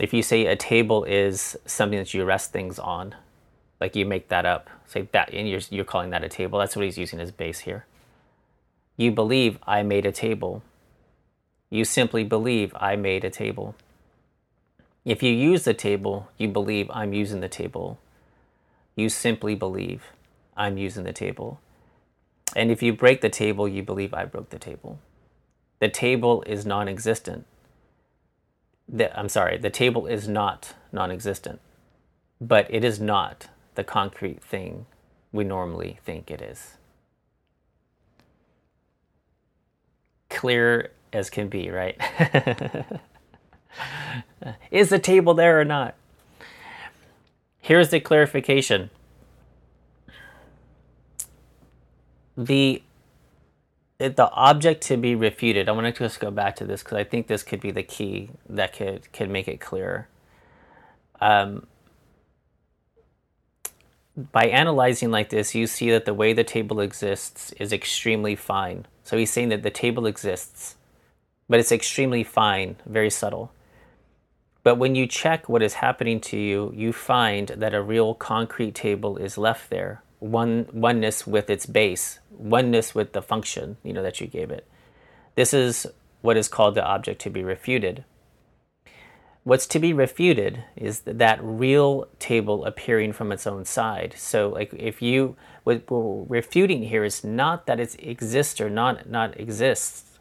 if 0.00 0.12
you 0.12 0.22
say 0.22 0.46
a 0.46 0.56
table 0.56 1.04
is 1.04 1.56
something 1.66 1.98
that 1.98 2.14
you 2.14 2.24
rest 2.24 2.52
things 2.52 2.78
on, 2.78 3.14
like 3.80 3.96
you 3.96 4.06
make 4.06 4.28
that 4.28 4.46
up, 4.46 4.70
say 4.86 5.08
that, 5.10 5.32
and 5.32 5.48
you're 5.48 5.60
you're 5.70 5.84
calling 5.84 6.10
that 6.10 6.22
a 6.22 6.28
table. 6.28 6.60
That's 6.60 6.76
what 6.76 6.84
he's 6.84 6.98
using 6.98 7.18
as 7.18 7.32
base 7.32 7.60
here. 7.60 7.84
You 8.96 9.10
believe 9.10 9.58
I 9.66 9.82
made 9.82 10.06
a 10.06 10.12
table. 10.12 10.62
You 11.68 11.84
simply 11.84 12.22
believe 12.22 12.72
I 12.76 12.94
made 12.94 13.24
a 13.24 13.30
table. 13.30 13.74
If 15.04 15.22
you 15.22 15.30
use 15.32 15.64
the 15.64 15.74
table, 15.74 16.30
you 16.38 16.48
believe 16.48 16.90
I'm 16.90 17.12
using 17.12 17.40
the 17.40 17.48
table. 17.48 17.98
You 18.96 19.08
simply 19.08 19.54
believe 19.54 20.04
I'm 20.56 20.78
using 20.78 21.04
the 21.04 21.12
table. 21.12 21.60
And 22.56 22.70
if 22.70 22.82
you 22.82 22.92
break 22.92 23.20
the 23.20 23.28
table, 23.28 23.68
you 23.68 23.82
believe 23.82 24.14
I 24.14 24.24
broke 24.24 24.50
the 24.50 24.58
table. 24.58 25.00
The 25.80 25.88
table 25.88 26.42
is 26.46 26.64
non 26.64 26.88
existent. 26.88 27.46
I'm 29.14 29.28
sorry, 29.28 29.58
the 29.58 29.70
table 29.70 30.06
is 30.06 30.28
not 30.28 30.74
non 30.92 31.10
existent, 31.10 31.60
but 32.40 32.66
it 32.72 32.84
is 32.84 33.00
not 33.00 33.48
the 33.74 33.84
concrete 33.84 34.42
thing 34.42 34.86
we 35.32 35.44
normally 35.44 35.98
think 36.04 36.30
it 36.30 36.40
is. 36.40 36.76
Clear 40.30 40.92
as 41.12 41.28
can 41.28 41.48
be, 41.48 41.70
right? 41.70 41.98
is 44.70 44.88
the 44.88 44.98
table 44.98 45.34
there 45.34 45.60
or 45.60 45.64
not? 45.64 45.94
Here's 47.60 47.88
the 47.90 48.00
clarification 48.00 48.90
the 52.36 52.82
the 53.98 54.30
object 54.32 54.82
to 54.82 54.96
be 54.96 55.14
refuted. 55.14 55.68
I 55.68 55.72
want 55.72 55.86
to 55.86 56.04
just 56.04 56.20
go 56.20 56.30
back 56.30 56.56
to 56.56 56.64
this 56.64 56.82
because 56.82 56.98
I 56.98 57.04
think 57.04 57.26
this 57.26 57.42
could 57.42 57.60
be 57.60 57.70
the 57.70 57.82
key 57.82 58.30
that 58.48 58.72
could 58.72 59.12
could 59.12 59.30
make 59.30 59.48
it 59.48 59.60
clearer. 59.60 60.08
Um, 61.20 61.66
by 64.32 64.46
analyzing 64.46 65.10
like 65.10 65.30
this, 65.30 65.54
you 65.54 65.66
see 65.66 65.90
that 65.90 66.04
the 66.04 66.14
way 66.14 66.32
the 66.32 66.44
table 66.44 66.80
exists 66.80 67.52
is 67.52 67.72
extremely 67.72 68.36
fine. 68.36 68.86
So 69.02 69.16
he's 69.16 69.30
saying 69.30 69.48
that 69.48 69.62
the 69.62 69.70
table 69.70 70.06
exists, 70.06 70.76
but 71.48 71.58
it's 71.60 71.72
extremely 71.72 72.24
fine, 72.24 72.76
very 72.86 73.10
subtle. 73.10 73.52
But 74.64 74.76
when 74.76 74.94
you 74.94 75.06
check 75.06 75.48
what 75.48 75.62
is 75.62 75.74
happening 75.74 76.20
to 76.22 76.38
you, 76.38 76.72
you 76.74 76.92
find 76.92 77.48
that 77.48 77.74
a 77.74 77.82
real 77.82 78.14
concrete 78.14 78.74
table 78.74 79.18
is 79.18 79.38
left 79.38 79.68
there, 79.68 80.02
one 80.18 80.66
oneness 80.72 81.26
with 81.26 81.50
its 81.50 81.66
base, 81.66 82.18
oneness 82.30 82.94
with 82.94 83.12
the 83.12 83.22
function, 83.22 83.76
you 83.84 83.92
know, 83.92 84.02
that 84.02 84.20
you 84.22 84.26
gave 84.26 84.50
it. 84.50 84.66
This 85.34 85.52
is 85.52 85.86
what 86.22 86.38
is 86.38 86.48
called 86.48 86.74
the 86.74 86.84
object 86.84 87.20
to 87.20 87.30
be 87.30 87.44
refuted. 87.44 88.04
What's 89.42 89.66
to 89.66 89.78
be 89.78 89.92
refuted 89.92 90.64
is 90.74 91.00
that 91.00 91.38
real 91.42 92.08
table 92.18 92.64
appearing 92.64 93.12
from 93.12 93.30
its 93.30 93.46
own 93.46 93.66
side. 93.66 94.14
So, 94.16 94.48
like, 94.48 94.72
if 94.72 95.02
you 95.02 95.36
what 95.64 95.90
we're 95.90 96.24
refuting 96.38 96.84
here 96.84 97.04
is 97.04 97.22
not 97.22 97.66
that 97.66 97.78
it 97.78 97.96
exists 97.98 98.58
or 98.62 98.70
not 98.70 99.10
not 99.10 99.38
exists. 99.38 100.13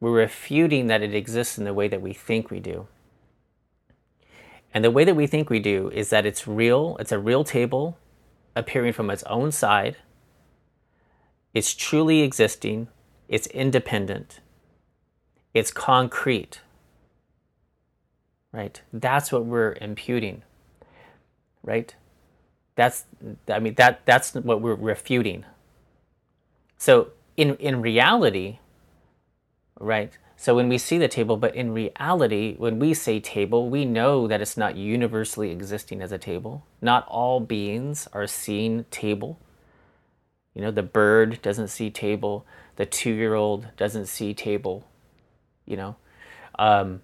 We're 0.00 0.12
refuting 0.12 0.86
that 0.86 1.02
it 1.02 1.14
exists 1.14 1.58
in 1.58 1.64
the 1.64 1.74
way 1.74 1.88
that 1.88 2.02
we 2.02 2.12
think 2.12 2.50
we 2.50 2.60
do. 2.60 2.86
And 4.72 4.84
the 4.84 4.90
way 4.90 5.04
that 5.04 5.16
we 5.16 5.26
think 5.26 5.50
we 5.50 5.60
do 5.60 5.90
is 5.90 6.10
that 6.10 6.26
it's 6.26 6.46
real, 6.46 6.96
it's 7.00 7.12
a 7.12 7.18
real 7.18 7.42
table 7.42 7.98
appearing 8.54 8.92
from 8.92 9.10
its 9.10 9.22
own 9.24 9.50
side. 9.50 9.96
It's 11.54 11.74
truly 11.74 12.20
existing 12.20 12.88
it's 13.28 13.46
independent, 13.48 14.40
it's 15.52 15.70
concrete. 15.70 16.60
Right? 18.50 18.80
That's 18.92 19.30
what 19.30 19.44
we're 19.44 19.74
imputing. 19.74 20.42
Right? 21.62 21.94
That's 22.74 23.04
I 23.48 23.58
mean 23.58 23.74
that 23.74 24.06
that's 24.06 24.34
what 24.34 24.62
we're 24.62 24.74
refuting. 24.74 25.44
So 26.78 27.08
in 27.36 27.56
in 27.56 27.82
reality, 27.82 28.58
right? 29.78 30.16
So 30.36 30.54
when 30.54 30.68
we 30.68 30.78
see 30.78 30.98
the 30.98 31.08
table, 31.08 31.36
but 31.36 31.56
in 31.56 31.72
reality, 31.72 32.54
when 32.58 32.78
we 32.78 32.94
say 32.94 33.18
table, 33.18 33.68
we 33.68 33.84
know 33.84 34.28
that 34.28 34.40
it's 34.40 34.56
not 34.56 34.76
universally 34.76 35.50
existing 35.50 36.00
as 36.00 36.12
a 36.12 36.18
table. 36.18 36.64
Not 36.80 37.06
all 37.08 37.40
beings 37.40 38.06
are 38.12 38.28
seeing 38.28 38.84
table. 38.84 39.38
You 40.54 40.62
know, 40.62 40.70
the 40.70 40.82
bird 40.82 41.42
doesn't 41.42 41.68
see 41.68 41.90
table, 41.90 42.46
the 42.76 42.86
two 42.86 43.10
year 43.10 43.34
old 43.34 43.68
doesn't 43.76 44.06
see 44.06 44.32
table. 44.32 44.86
You 45.66 45.76
know, 45.76 45.96
um, 46.58 47.02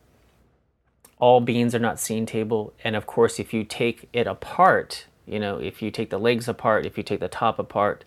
all 1.18 1.40
beings 1.40 1.74
are 1.74 1.80
not 1.80 1.98
seeing 1.98 2.26
table. 2.26 2.72
And 2.84 2.94
of 2.94 3.06
course, 3.06 3.40
if 3.40 3.52
you 3.52 3.64
take 3.64 4.08
it 4.12 4.28
apart, 4.28 5.06
you 5.26 5.40
know, 5.40 5.58
if 5.58 5.82
you 5.82 5.90
take 5.90 6.10
the 6.10 6.18
legs 6.18 6.48
apart, 6.48 6.86
if 6.86 6.96
you 6.96 7.02
take 7.02 7.20
the 7.20 7.28
top 7.28 7.58
apart, 7.58 8.04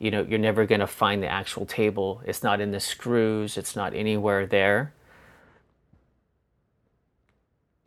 you 0.00 0.10
know, 0.10 0.26
you're 0.28 0.38
never 0.38 0.64
going 0.64 0.80
to 0.80 0.86
find 0.86 1.22
the 1.22 1.28
actual 1.28 1.66
table. 1.66 2.22
It's 2.24 2.42
not 2.42 2.60
in 2.60 2.70
the 2.70 2.80
screws, 2.80 3.58
it's 3.58 3.76
not 3.76 3.94
anywhere 3.94 4.46
there. 4.46 4.94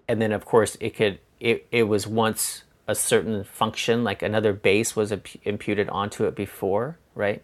And 0.08 0.22
then, 0.22 0.32
of 0.32 0.46
course, 0.46 0.78
it 0.80 0.96
could, 0.96 1.20
it, 1.40 1.66
it 1.72 1.84
was 1.84 2.06
once 2.06 2.64
a 2.88 2.94
certain 2.94 3.44
function, 3.44 4.04
like 4.04 4.22
another 4.22 4.54
base 4.54 4.96
was 4.96 5.12
imputed 5.44 5.90
onto 5.90 6.26
it 6.26 6.36
before, 6.36 7.00
right? 7.16 7.42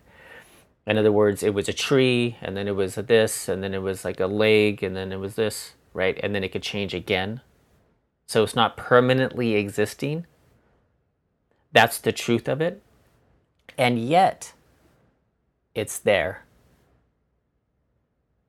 In 0.85 0.97
other 0.97 1.11
words, 1.11 1.41
it 1.41 1.53
was 1.53 1.67
a 1.67 1.73
tree, 1.73 2.37
and 2.41 2.55
then 2.55 2.67
it 2.67 2.75
was 2.75 2.95
this, 2.95 3.49
and 3.49 3.63
then 3.63 3.73
it 3.73 3.81
was 3.81 4.05
like 4.05 4.19
a 4.19 4.27
leg, 4.27 4.83
and 4.83 4.95
then 4.95 5.11
it 5.11 5.17
was 5.17 5.35
this, 5.35 5.73
right? 5.93 6.19
And 6.21 6.35
then 6.35 6.43
it 6.43 6.51
could 6.51 6.63
change 6.63 6.93
again. 6.93 7.41
So 8.27 8.43
it's 8.43 8.55
not 8.55 8.77
permanently 8.77 9.55
existing. 9.55 10.27
That's 11.71 11.97
the 11.97 12.11
truth 12.11 12.47
of 12.47 12.61
it. 12.61 12.83
And 13.77 13.97
yet, 13.97 14.53
it's 15.75 15.99
there. 15.99 16.45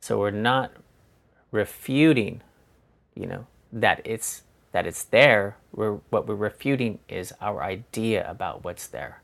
So 0.00 0.18
we're 0.18 0.30
not 0.30 0.72
refuting, 1.50 2.42
you 3.14 3.26
know, 3.26 3.46
that 3.72 4.00
it's 4.04 4.42
that 4.72 4.87
it's 4.87 5.04
there. 5.04 5.56
We're, 5.72 5.94
what 6.11 6.26
we're 6.26 6.37
refuting 6.37 7.00
is 7.09 7.33
our 7.40 7.62
idea 7.62 8.28
about 8.28 8.64
what's 8.64 8.87
there. 8.87 9.22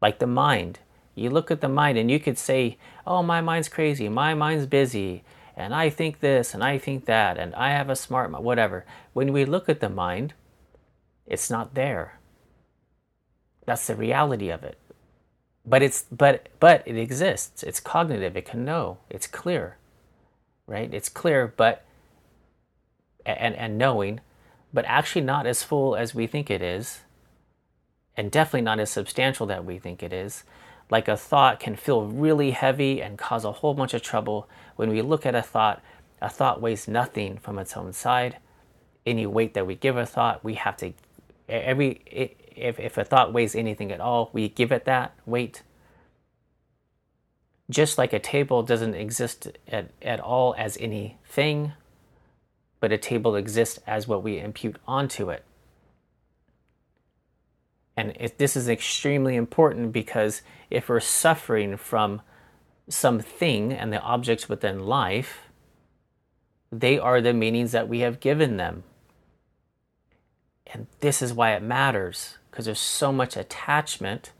Like 0.00 0.18
the 0.18 0.26
mind. 0.26 0.80
You 1.14 1.30
look 1.30 1.50
at 1.50 1.60
the 1.60 1.68
mind 1.68 1.96
and 1.96 2.10
you 2.10 2.20
could 2.20 2.38
say, 2.38 2.76
oh, 3.06 3.22
my 3.22 3.40
mind's 3.40 3.68
crazy, 3.68 4.08
my 4.08 4.34
mind's 4.34 4.66
busy, 4.66 5.22
and 5.56 5.72
I 5.74 5.88
think 5.88 6.20
this 6.20 6.52
and 6.52 6.62
I 6.62 6.76
think 6.76 7.06
that, 7.06 7.38
and 7.38 7.54
I 7.54 7.70
have 7.70 7.88
a 7.88 7.96
smart 7.96 8.30
mind, 8.30 8.44
whatever. 8.44 8.84
When 9.12 9.32
we 9.32 9.44
look 9.44 9.68
at 9.68 9.80
the 9.80 9.88
mind, 9.88 10.34
it's 11.26 11.48
not 11.48 11.74
there. 11.74 12.18
That's 13.64 13.86
the 13.86 13.94
reality 13.94 14.50
of 14.50 14.62
it 14.62 14.78
but 15.64 15.82
it's 15.82 16.04
but 16.10 16.48
but 16.60 16.82
it 16.86 16.96
exists. 16.96 17.62
It's 17.62 17.80
cognitive. 17.80 18.36
It 18.36 18.44
can 18.44 18.64
know. 18.64 18.98
It's 19.10 19.26
clear 19.26 19.78
right? 20.66 20.92
It's 20.92 21.08
clear 21.08 21.52
but 21.56 21.84
and 23.26 23.54
and 23.54 23.78
knowing 23.78 24.20
but 24.72 24.84
actually 24.86 25.22
not 25.22 25.46
as 25.46 25.62
full 25.62 25.96
as 25.96 26.14
we 26.14 26.26
think 26.26 26.50
it 26.50 26.62
is 26.62 27.00
and 28.16 28.30
definitely 28.30 28.62
not 28.62 28.80
as 28.80 28.90
substantial 28.90 29.46
that 29.46 29.64
we 29.64 29.78
think 29.78 30.02
it 30.02 30.12
is. 30.12 30.44
Like 30.90 31.08
a 31.08 31.16
thought 31.16 31.60
can 31.60 31.76
feel 31.76 32.04
really 32.04 32.52
heavy 32.52 33.00
and 33.00 33.18
cause 33.18 33.44
a 33.44 33.52
whole 33.52 33.74
bunch 33.74 33.94
of 33.94 34.02
trouble. 34.02 34.48
When 34.76 34.90
we 34.90 35.02
look 35.02 35.26
at 35.26 35.34
a 35.34 35.42
thought 35.42 35.82
a 36.20 36.28
thought 36.28 36.60
weighs 36.60 36.88
nothing 36.88 37.38
from 37.38 37.58
its 37.58 37.76
own 37.76 37.92
side. 37.92 38.38
Any 39.04 39.26
weight 39.26 39.54
that 39.54 39.66
we 39.66 39.74
give 39.74 39.96
a 39.96 40.06
thought 40.06 40.44
we 40.44 40.54
have 40.54 40.76
to 40.78 40.92
every 41.48 42.36
if, 42.54 42.78
if 42.78 42.96
a 42.98 43.04
thought 43.04 43.32
weighs 43.32 43.54
anything 43.54 43.92
at 43.92 44.00
all, 44.00 44.30
we 44.32 44.48
give 44.48 44.72
it 44.72 44.84
that 44.84 45.14
weight. 45.26 45.62
Just 47.70 47.98
like 47.98 48.12
a 48.12 48.18
table 48.18 48.62
doesn't 48.62 48.94
exist 48.94 49.48
at, 49.68 49.90
at 50.02 50.20
all 50.20 50.54
as 50.58 50.76
anything, 50.78 51.72
but 52.80 52.92
a 52.92 52.98
table 52.98 53.36
exists 53.36 53.80
as 53.86 54.06
what 54.06 54.22
we 54.22 54.38
impute 54.38 54.76
onto 54.86 55.30
it. 55.30 55.44
And 57.96 58.16
this 58.38 58.56
is 58.56 58.68
extremely 58.68 59.36
important 59.36 59.92
because 59.92 60.42
if 60.68 60.88
we're 60.88 61.00
suffering 61.00 61.76
from 61.76 62.22
something 62.88 63.72
and 63.72 63.92
the 63.92 64.00
objects 64.00 64.48
within 64.48 64.80
life, 64.80 65.48
they 66.72 66.98
are 66.98 67.20
the 67.20 67.32
meanings 67.32 67.72
that 67.72 67.88
we 67.88 68.00
have 68.00 68.20
given 68.20 68.56
them. 68.56 68.82
And 70.66 70.88
this 71.00 71.22
is 71.22 71.32
why 71.32 71.52
it 71.52 71.62
matters 71.62 72.38
because 72.54 72.66
there's 72.66 72.78
so 72.78 73.10
much 73.10 73.36
attachment 73.36 74.30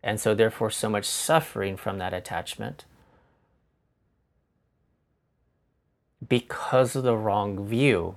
and 0.00 0.20
so 0.20 0.32
therefore 0.32 0.70
so 0.70 0.88
much 0.88 1.04
suffering 1.04 1.76
from 1.76 1.98
that 1.98 2.14
attachment 2.14 2.84
because 6.28 6.94
of 6.94 7.02
the 7.02 7.16
wrong 7.16 7.66
view. 7.66 8.14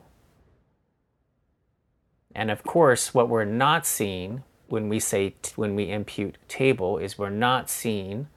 And 2.35 2.51
of 2.51 2.61
course, 2.61 3.15
what 3.15 3.29
we're 3.29 3.43
not 3.43 3.87
seeing 3.87 4.43
when 4.67 4.89
we 4.89 4.99
say 4.99 5.33
when 5.55 5.73
we 5.73 5.89
impute 5.89 6.37
table 6.47 6.99
is 6.99 7.17
we're 7.17 7.31
not 7.31 7.67
seeing 7.67 8.27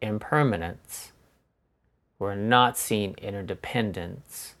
impermanence. 0.00 1.12
We're 2.18 2.36
not 2.36 2.78
seeing 2.78 3.16
interdependence. 3.18 4.54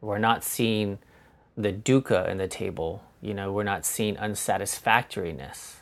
We're 0.00 0.18
not 0.18 0.44
seeing 0.44 0.98
the 1.56 1.72
dukkha 1.72 2.28
in 2.28 2.38
the 2.38 2.46
table 2.46 3.02
you 3.20 3.34
know, 3.34 3.52
we're 3.52 3.64
not 3.64 3.84
seeing 3.84 4.16
unsatisfactoriness 4.16 5.76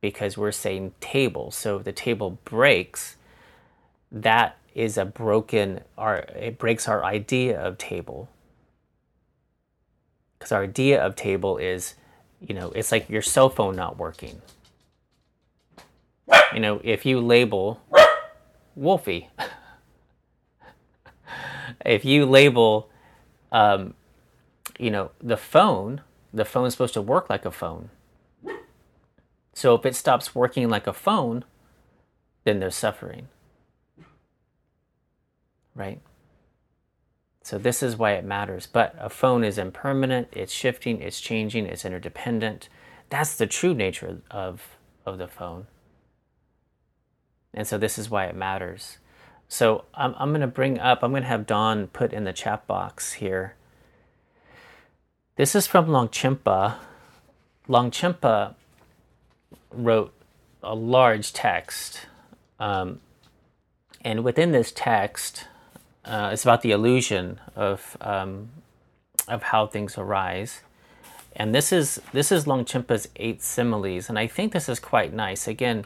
because 0.00 0.38
we're 0.38 0.52
saying 0.52 0.92
table. 1.00 1.50
So 1.50 1.76
if 1.76 1.84
the 1.84 1.92
table 1.92 2.38
breaks, 2.44 3.16
that 4.12 4.56
is 4.74 4.96
a 4.96 5.04
broken, 5.04 5.80
our, 5.96 6.18
it 6.18 6.58
breaks 6.58 6.86
our 6.86 7.04
idea 7.04 7.60
of 7.60 7.78
table. 7.78 8.28
Because 10.38 10.52
our 10.52 10.62
idea 10.62 11.04
of 11.04 11.16
table 11.16 11.58
is, 11.58 11.94
you 12.40 12.54
know, 12.54 12.70
it's 12.70 12.92
like 12.92 13.10
your 13.10 13.22
cell 13.22 13.50
phone 13.50 13.74
not 13.74 13.98
working. 13.98 14.40
You 16.54 16.60
know, 16.60 16.80
if 16.84 17.04
you 17.04 17.20
label 17.20 17.80
Wolfie, 18.76 19.28
if 21.84 22.04
you 22.04 22.24
label, 22.24 22.88
um, 23.50 23.94
you 24.78 24.90
know, 24.90 25.10
the 25.20 25.36
phone 25.36 26.02
the 26.32 26.44
phone's 26.44 26.74
supposed 26.74 26.94
to 26.94 27.02
work 27.02 27.30
like 27.30 27.44
a 27.44 27.50
phone. 27.50 27.90
So 29.54 29.74
if 29.74 29.84
it 29.84 29.96
stops 29.96 30.34
working 30.34 30.68
like 30.68 30.86
a 30.86 30.92
phone, 30.92 31.44
then 32.44 32.60
there's 32.60 32.76
suffering. 32.76 33.28
Right? 35.74 36.00
So 37.42 37.58
this 37.58 37.82
is 37.82 37.96
why 37.96 38.12
it 38.12 38.24
matters. 38.24 38.66
But 38.66 38.94
a 38.98 39.08
phone 39.08 39.42
is 39.42 39.58
impermanent, 39.58 40.28
it's 40.32 40.52
shifting, 40.52 41.00
it's 41.00 41.20
changing, 41.20 41.66
it's 41.66 41.84
interdependent. 41.84 42.68
That's 43.10 43.36
the 43.36 43.46
true 43.46 43.74
nature 43.74 44.18
of, 44.30 44.76
of 45.06 45.18
the 45.18 45.28
phone. 45.28 45.66
And 47.54 47.66
so 47.66 47.78
this 47.78 47.98
is 47.98 48.10
why 48.10 48.26
it 48.26 48.36
matters. 48.36 48.98
So 49.48 49.86
I'm, 49.94 50.14
I'm 50.18 50.28
going 50.30 50.42
to 50.42 50.46
bring 50.46 50.78
up, 50.78 51.02
I'm 51.02 51.10
going 51.10 51.22
to 51.22 51.28
have 51.28 51.46
Don 51.46 51.86
put 51.88 52.12
in 52.12 52.24
the 52.24 52.32
chat 52.32 52.66
box 52.66 53.14
here 53.14 53.54
this 55.38 55.54
is 55.54 55.68
from 55.68 55.86
Longchenpa. 55.86 56.74
Longchenpa 57.68 58.56
wrote 59.70 60.12
a 60.64 60.74
large 60.74 61.32
text. 61.32 62.06
Um, 62.58 63.00
and 64.00 64.24
within 64.24 64.50
this 64.50 64.72
text, 64.72 65.46
uh, 66.04 66.30
it's 66.32 66.42
about 66.42 66.62
the 66.62 66.72
illusion 66.72 67.38
of, 67.54 67.96
um, 68.00 68.48
of 69.28 69.44
how 69.44 69.68
things 69.68 69.96
arise. 69.96 70.62
And 71.36 71.54
this 71.54 71.70
is, 71.72 72.02
this 72.12 72.32
is 72.32 72.44
Longchenpa's 72.46 73.08
eight 73.14 73.40
similes. 73.40 74.08
And 74.08 74.18
I 74.18 74.26
think 74.26 74.52
this 74.52 74.68
is 74.68 74.80
quite 74.80 75.12
nice, 75.12 75.46
again, 75.46 75.84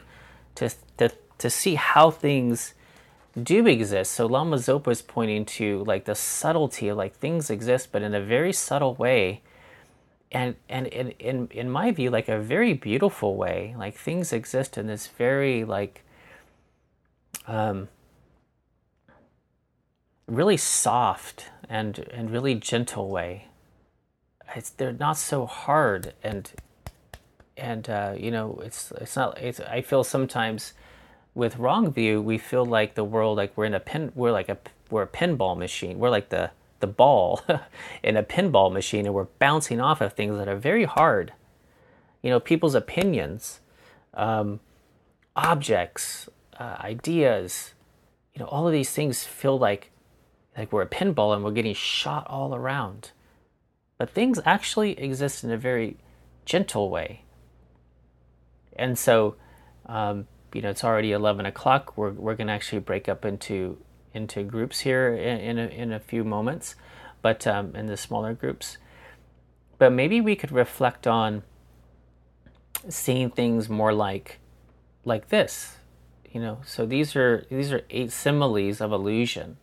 to, 0.55 0.71
to, 0.97 1.11
to 1.37 1.49
see 1.51 1.75
how 1.75 2.09
things 2.09 2.73
do 3.41 3.65
exist. 3.67 4.11
So 4.11 4.25
Lama 4.25 4.57
Zopa 4.57 4.91
is 4.91 5.01
pointing 5.01 5.45
to 5.45 5.83
like 5.85 6.05
the 6.05 6.15
subtlety 6.15 6.89
of 6.89 6.97
like 6.97 7.15
things 7.15 7.49
exist, 7.49 7.89
but 7.91 8.01
in 8.01 8.13
a 8.13 8.21
very 8.21 8.53
subtle 8.53 8.95
way, 8.95 9.41
and 10.31 10.55
and 10.69 10.87
in 10.87 11.11
in 11.19 11.47
in 11.51 11.69
my 11.69 11.91
view, 11.91 12.09
like 12.09 12.29
a 12.29 12.39
very 12.39 12.73
beautiful 12.73 13.35
way. 13.35 13.75
Like 13.77 13.95
things 13.95 14.31
exist 14.31 14.77
in 14.77 14.87
this 14.87 15.07
very 15.07 15.63
like 15.63 16.03
um 17.47 17.89
really 20.27 20.57
soft 20.57 21.49
and 21.69 21.99
and 22.11 22.31
really 22.31 22.55
gentle 22.55 23.09
way. 23.09 23.47
It's 24.55 24.69
they're 24.69 24.93
not 24.93 25.17
so 25.17 25.45
hard 25.47 26.13
and 26.23 26.51
and 27.57 27.89
uh, 27.89 28.13
you 28.17 28.31
know 28.31 28.61
it's 28.63 28.91
it's 28.99 29.15
not 29.15 29.39
it's 29.41 29.59
I 29.59 29.81
feel 29.81 30.03
sometimes 30.03 30.73
with 31.35 31.57
wrong 31.57 31.91
view, 31.91 32.21
we 32.21 32.37
feel 32.37 32.65
like 32.65 32.95
the 32.95 33.03
world, 33.03 33.37
like 33.37 33.55
we're 33.57 33.65
in 33.65 33.73
a 33.73 33.79
pin, 33.79 34.11
we're 34.15 34.31
like 34.31 34.49
a, 34.49 34.57
we're 34.89 35.03
a 35.03 35.07
pinball 35.07 35.57
machine. 35.57 35.99
We're 35.99 36.09
like 36.09 36.29
the, 36.29 36.51
the 36.79 36.87
ball 36.87 37.41
in 38.03 38.17
a 38.17 38.23
pinball 38.23 38.71
machine 38.71 39.05
and 39.05 39.15
we're 39.15 39.25
bouncing 39.39 39.81
off 39.81 40.01
of 40.01 40.13
things 40.13 40.37
that 40.37 40.47
are 40.47 40.57
very 40.57 40.85
hard. 40.85 41.33
You 42.21 42.29
know, 42.29 42.39
people's 42.39 42.75
opinions, 42.75 43.59
um, 44.13 44.59
objects, 45.35 46.29
uh, 46.59 46.77
ideas, 46.79 47.73
you 48.33 48.39
know, 48.39 48.45
all 48.45 48.67
of 48.67 48.73
these 48.73 48.91
things 48.91 49.23
feel 49.23 49.57
like, 49.57 49.91
like 50.57 50.71
we're 50.71 50.83
a 50.83 50.87
pinball 50.87 51.33
and 51.35 51.43
we're 51.43 51.51
getting 51.51 51.73
shot 51.73 52.27
all 52.27 52.53
around. 52.53 53.11
But 53.97 54.11
things 54.11 54.39
actually 54.45 54.99
exist 54.99 55.43
in 55.43 55.51
a 55.51 55.57
very 55.57 55.97
gentle 56.45 56.89
way. 56.89 57.23
And 58.75 58.97
so, 58.97 59.35
um, 59.85 60.27
you 60.53 60.61
know, 60.61 60.69
it's 60.69 60.83
already 60.83 61.11
11 61.11 61.45
o'clock. 61.45 61.97
We're, 61.97 62.11
we're 62.11 62.35
going 62.35 62.47
to 62.47 62.53
actually 62.53 62.79
break 62.79 63.09
up 63.09 63.25
into 63.25 63.77
into 64.13 64.43
groups 64.43 64.81
here 64.81 65.11
in, 65.15 65.39
in, 65.39 65.57
a, 65.57 65.67
in 65.67 65.91
a 65.91 65.99
few 65.99 66.23
moments, 66.23 66.75
but 67.23 67.47
um, 67.47 67.75
in 67.75 67.87
the 67.87 67.97
smaller 67.97 68.35
groups. 68.35 68.77
But 69.79 69.91
maybe 69.91 70.21
we 70.21 70.35
could 70.35 70.51
reflect 70.51 71.07
on 71.07 71.41
seeing 72.87 73.31
things 73.31 73.69
more 73.69 73.91
like 73.91 74.39
like 75.03 75.29
this, 75.29 75.77
you 76.31 76.39
know. 76.39 76.59
So 76.63 76.85
these 76.85 77.15
are 77.15 77.45
these 77.49 77.73
are 77.73 77.81
eight 77.89 78.11
similes 78.11 78.81
of 78.81 78.91
illusion. 78.91 79.57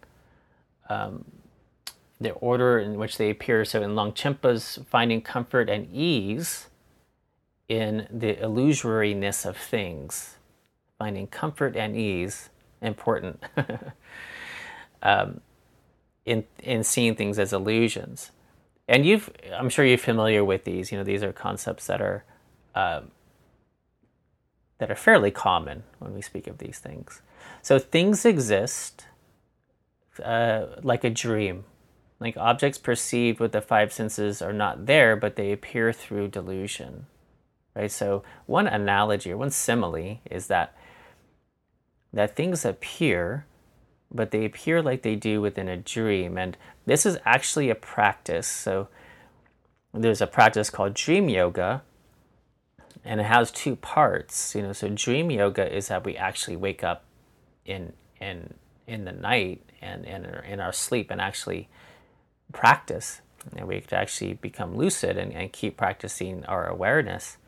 Um, 0.88 1.24
the 2.20 2.32
order 2.32 2.78
in 2.78 2.98
which 2.98 3.16
they 3.16 3.30
appear. 3.30 3.64
So 3.64 3.82
in 3.82 3.92
Longchenpa's 3.92 4.80
finding 4.90 5.22
comfort 5.22 5.70
and 5.70 5.88
ease 5.90 6.68
in 7.68 8.06
the 8.10 8.34
illusoriness 8.34 9.46
of 9.46 9.56
things 9.56 10.36
finding 11.00 11.26
comfort 11.26 11.74
and 11.76 11.96
ease 11.96 12.50
important 12.82 13.42
um, 15.02 15.40
in 16.26 16.44
in 16.62 16.84
seeing 16.84 17.16
things 17.16 17.38
as 17.38 17.54
illusions. 17.54 18.32
And 18.86 19.06
you've, 19.06 19.30
I'm 19.56 19.70
sure 19.70 19.84
you're 19.84 19.96
familiar 19.96 20.44
with 20.44 20.64
these. 20.64 20.92
You 20.92 20.98
know, 20.98 21.04
these 21.04 21.22
are 21.22 21.32
concepts 21.32 21.86
that 21.86 22.02
are 22.02 22.24
um, 22.74 23.10
that 24.76 24.90
are 24.90 24.96
fairly 24.96 25.30
common 25.30 25.84
when 26.00 26.12
we 26.12 26.20
speak 26.20 26.46
of 26.46 26.58
these 26.58 26.78
things. 26.78 27.22
So 27.62 27.78
things 27.78 28.26
exist 28.26 29.06
uh, 30.22 30.66
like 30.82 31.02
a 31.02 31.10
dream, 31.10 31.64
like 32.18 32.36
objects 32.36 32.76
perceived 32.76 33.40
with 33.40 33.52
the 33.52 33.62
five 33.62 33.90
senses 33.90 34.42
are 34.42 34.52
not 34.52 34.84
there, 34.84 35.16
but 35.16 35.36
they 35.36 35.50
appear 35.50 35.94
through 35.94 36.28
delusion. 36.28 37.06
Right. 37.74 37.90
So 37.90 38.22
one 38.44 38.66
analogy 38.66 39.32
or 39.32 39.38
one 39.38 39.50
simile 39.50 40.18
is 40.30 40.48
that 40.48 40.74
that 42.12 42.36
things 42.36 42.64
appear, 42.64 43.46
but 44.10 44.30
they 44.30 44.44
appear 44.44 44.82
like 44.82 45.02
they 45.02 45.16
do 45.16 45.40
within 45.40 45.68
a 45.68 45.76
dream. 45.76 46.36
And 46.36 46.56
this 46.86 47.06
is 47.06 47.18
actually 47.24 47.70
a 47.70 47.74
practice. 47.74 48.46
So 48.46 48.88
there's 49.92 50.20
a 50.20 50.26
practice 50.26 50.70
called 50.70 50.94
dream 50.94 51.28
yoga, 51.28 51.82
and 53.04 53.20
it 53.20 53.24
has 53.24 53.50
two 53.50 53.76
parts. 53.76 54.54
You 54.54 54.62
know, 54.62 54.72
so 54.72 54.88
dream 54.88 55.30
yoga 55.30 55.72
is 55.72 55.88
that 55.88 56.04
we 56.04 56.16
actually 56.16 56.56
wake 56.56 56.84
up 56.84 57.04
in 57.64 57.92
in 58.20 58.54
in 58.86 59.04
the 59.04 59.12
night 59.12 59.62
and, 59.80 60.04
and 60.04 60.26
in 60.44 60.60
our 60.60 60.72
sleep 60.72 61.10
and 61.10 61.20
actually 61.20 61.68
practice. 62.52 63.20
And 63.56 63.66
we 63.66 63.80
to 63.80 63.96
actually 63.96 64.34
become 64.34 64.76
lucid 64.76 65.16
and, 65.16 65.32
and 65.32 65.52
keep 65.52 65.76
practicing 65.76 66.44
our 66.44 66.66
awareness. 66.66 67.38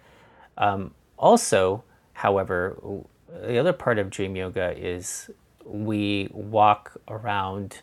Um, 0.56 0.94
also, 1.18 1.84
however, 2.14 2.78
the 3.40 3.58
other 3.58 3.72
part 3.72 3.98
of 3.98 4.10
dream 4.10 4.36
yoga 4.36 4.76
is 4.76 5.30
we 5.64 6.28
walk 6.32 6.92
around 7.08 7.80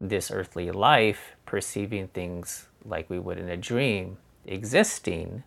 this 0.00 0.30
earthly 0.30 0.70
life 0.70 1.36
perceiving 1.46 2.08
things 2.08 2.66
like 2.84 3.08
we 3.08 3.18
would 3.18 3.38
in 3.38 3.48
a 3.48 3.56
dream, 3.56 4.18
existing, 4.44 5.44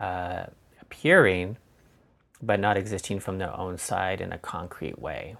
uh, 0.00 0.46
appearing, 0.80 1.56
but 2.42 2.58
not 2.58 2.76
existing 2.76 3.20
from 3.20 3.38
their 3.38 3.56
own 3.56 3.78
side 3.78 4.20
in 4.20 4.32
a 4.32 4.38
concrete 4.38 4.98
way. 4.98 5.36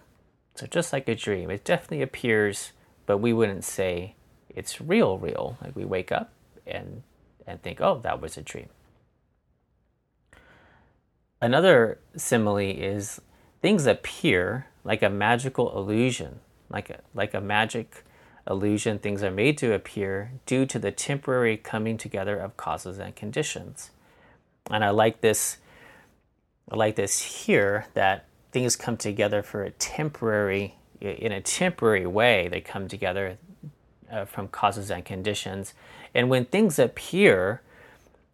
So 0.54 0.66
just 0.66 0.92
like 0.92 1.08
a 1.08 1.14
dream, 1.14 1.50
it 1.50 1.64
definitely 1.64 2.02
appears, 2.02 2.72
but 3.06 3.18
we 3.18 3.32
wouldn't 3.32 3.64
say 3.64 4.14
it's 4.48 4.80
real, 4.80 5.18
real. 5.18 5.58
Like 5.60 5.74
we 5.74 5.84
wake 5.84 6.12
up 6.12 6.32
and 6.66 7.02
and 7.46 7.60
think, 7.60 7.80
oh, 7.80 8.00
that 8.02 8.22
was 8.22 8.38
a 8.38 8.42
dream. 8.42 8.68
Another 11.40 11.98
simile 12.16 12.58
is 12.58 13.20
things 13.60 13.86
appear 13.86 14.66
like 14.84 15.02
a 15.02 15.10
magical 15.10 15.76
illusion, 15.76 16.40
like 16.70 16.90
a, 16.90 17.00
like 17.14 17.34
a 17.34 17.40
magic 17.40 18.04
illusion. 18.48 18.98
Things 18.98 19.22
are 19.22 19.30
made 19.30 19.58
to 19.58 19.72
appear 19.72 20.32
due 20.46 20.66
to 20.66 20.78
the 20.78 20.90
temporary 20.90 21.56
coming 21.56 21.96
together 21.96 22.38
of 22.38 22.56
causes 22.56 22.98
and 22.98 23.14
conditions. 23.14 23.90
And 24.70 24.84
I 24.84 24.90
like 24.90 25.20
this. 25.20 25.58
I 26.70 26.76
like 26.76 26.96
this 26.96 27.20
here 27.20 27.86
that 27.94 28.26
things 28.52 28.76
come 28.76 28.96
together 28.96 29.42
for 29.42 29.64
a 29.64 29.70
temporary, 29.70 30.76
in 31.00 31.32
a 31.32 31.40
temporary 31.40 32.06
way. 32.06 32.48
They 32.48 32.60
come 32.60 32.88
together 32.88 33.36
uh, 34.10 34.24
from 34.24 34.48
causes 34.48 34.90
and 34.90 35.04
conditions, 35.04 35.74
and 36.14 36.30
when 36.30 36.46
things 36.46 36.78
appear 36.78 37.60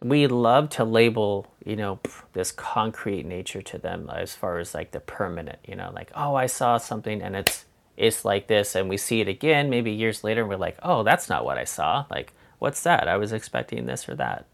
we 0.03 0.27
love 0.27 0.71
to 0.71 0.85
label, 0.85 1.47
you 1.65 1.77
know, 1.77 2.01
this 2.33 2.53
concrete 2.53 3.27
nature 3.27 3.61
to 3.61 3.79
them 3.79 4.11
as 4.11 4.35
far 4.35 4.59
as 4.59 4.75
like 4.75 4.93
the 4.93 5.01
permanent, 5.01 5.59
you 5.67 5.77
know, 5.77 5.91
like, 5.95 6.11
oh, 6.15 6.35
I 6.35 6.47
saw 6.47 6.79
something 6.79 7.21
and 7.21 7.37
it's 7.37 7.67
it's 7.97 8.25
like 8.25 8.47
this 8.47 8.75
and 8.75 8.89
we 8.89 8.97
see 8.97 9.21
it 9.21 9.29
again 9.29 9.69
maybe 9.69 9.91
years 9.91 10.25
later 10.25 10.41
and 10.41 10.49
we're 10.49 10.57
like, 10.57 10.79
oh, 10.83 11.03
that's 11.03 11.29
not 11.29 11.45
what 11.45 11.59
I 11.59 11.65
saw. 11.65 12.07
Like, 12.11 12.33
what's 12.59 12.83
that? 12.83 13.09
I 13.09 13.19
was 13.19 13.33
expecting 13.33 13.85
this 13.85 14.09
or 14.09 14.15
that. 14.15 14.47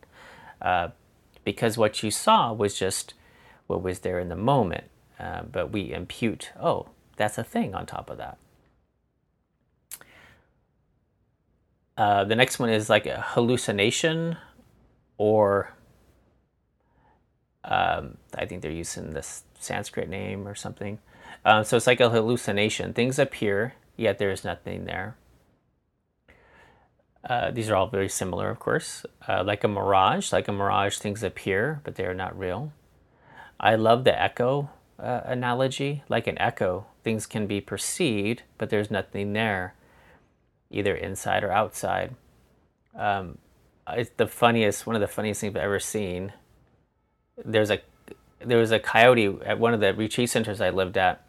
Uh, 0.60 0.88
because 1.44 1.78
what 1.78 2.02
you 2.02 2.10
saw 2.10 2.52
was 2.52 2.76
just 2.76 3.14
what 3.68 3.82
was 3.82 4.00
there 4.00 4.18
in 4.18 4.28
the 4.28 4.36
moment. 4.36 4.84
Uh, 5.20 5.42
but 5.42 5.70
we 5.70 5.92
impute, 5.92 6.50
oh, 6.60 6.88
that's 7.16 7.38
a 7.38 7.44
thing 7.44 7.72
on 7.72 7.86
top 7.86 8.10
of 8.10 8.18
that. 8.18 8.36
Uh, 11.96 12.24
the 12.24 12.34
next 12.34 12.58
one 12.58 12.68
is 12.68 12.90
like 12.90 13.06
a 13.06 13.22
hallucination 13.28 14.36
or 15.18 15.74
um, 17.64 18.16
I 18.34 18.46
think 18.46 18.62
they're 18.62 18.70
using 18.70 19.12
this 19.12 19.42
Sanskrit 19.58 20.08
name 20.08 20.46
or 20.46 20.54
something. 20.54 20.98
Um, 21.44 21.64
so 21.64 21.76
it's 21.76 21.86
like 21.86 22.00
a 22.00 22.10
hallucination. 22.10 22.92
Things 22.92 23.18
appear, 23.18 23.74
yet 23.96 24.18
there 24.18 24.30
is 24.30 24.44
nothing 24.44 24.84
there. 24.84 25.16
Uh, 27.28 27.50
these 27.50 27.68
are 27.68 27.74
all 27.74 27.88
very 27.88 28.08
similar, 28.08 28.50
of 28.50 28.60
course. 28.60 29.04
Uh, 29.26 29.42
like 29.44 29.64
a 29.64 29.68
mirage, 29.68 30.32
like 30.32 30.46
a 30.46 30.52
mirage, 30.52 30.98
things 30.98 31.24
appear, 31.24 31.80
but 31.82 31.96
they 31.96 32.04
are 32.04 32.14
not 32.14 32.38
real. 32.38 32.72
I 33.58 33.74
love 33.74 34.04
the 34.04 34.20
echo 34.20 34.70
uh, 34.98 35.22
analogy. 35.24 36.04
Like 36.08 36.28
an 36.28 36.38
echo, 36.38 36.86
things 37.02 37.26
can 37.26 37.48
be 37.48 37.60
perceived, 37.60 38.44
but 38.58 38.70
there's 38.70 38.90
nothing 38.90 39.32
there, 39.32 39.74
either 40.70 40.94
inside 40.94 41.42
or 41.42 41.50
outside. 41.50 42.14
Um, 42.94 43.38
it's 43.88 44.10
the 44.16 44.26
funniest, 44.26 44.86
one 44.86 44.96
of 44.96 45.00
the 45.00 45.08
funniest 45.08 45.40
things 45.40 45.54
I've 45.54 45.62
ever 45.62 45.80
seen. 45.80 46.32
There's 47.44 47.70
a 47.70 47.80
there 48.44 48.58
was 48.58 48.70
a 48.70 48.78
coyote 48.78 49.38
at 49.44 49.58
one 49.58 49.74
of 49.74 49.80
the 49.80 49.94
retreat 49.94 50.30
centers 50.30 50.60
I 50.60 50.70
lived 50.70 50.96
at. 50.96 51.22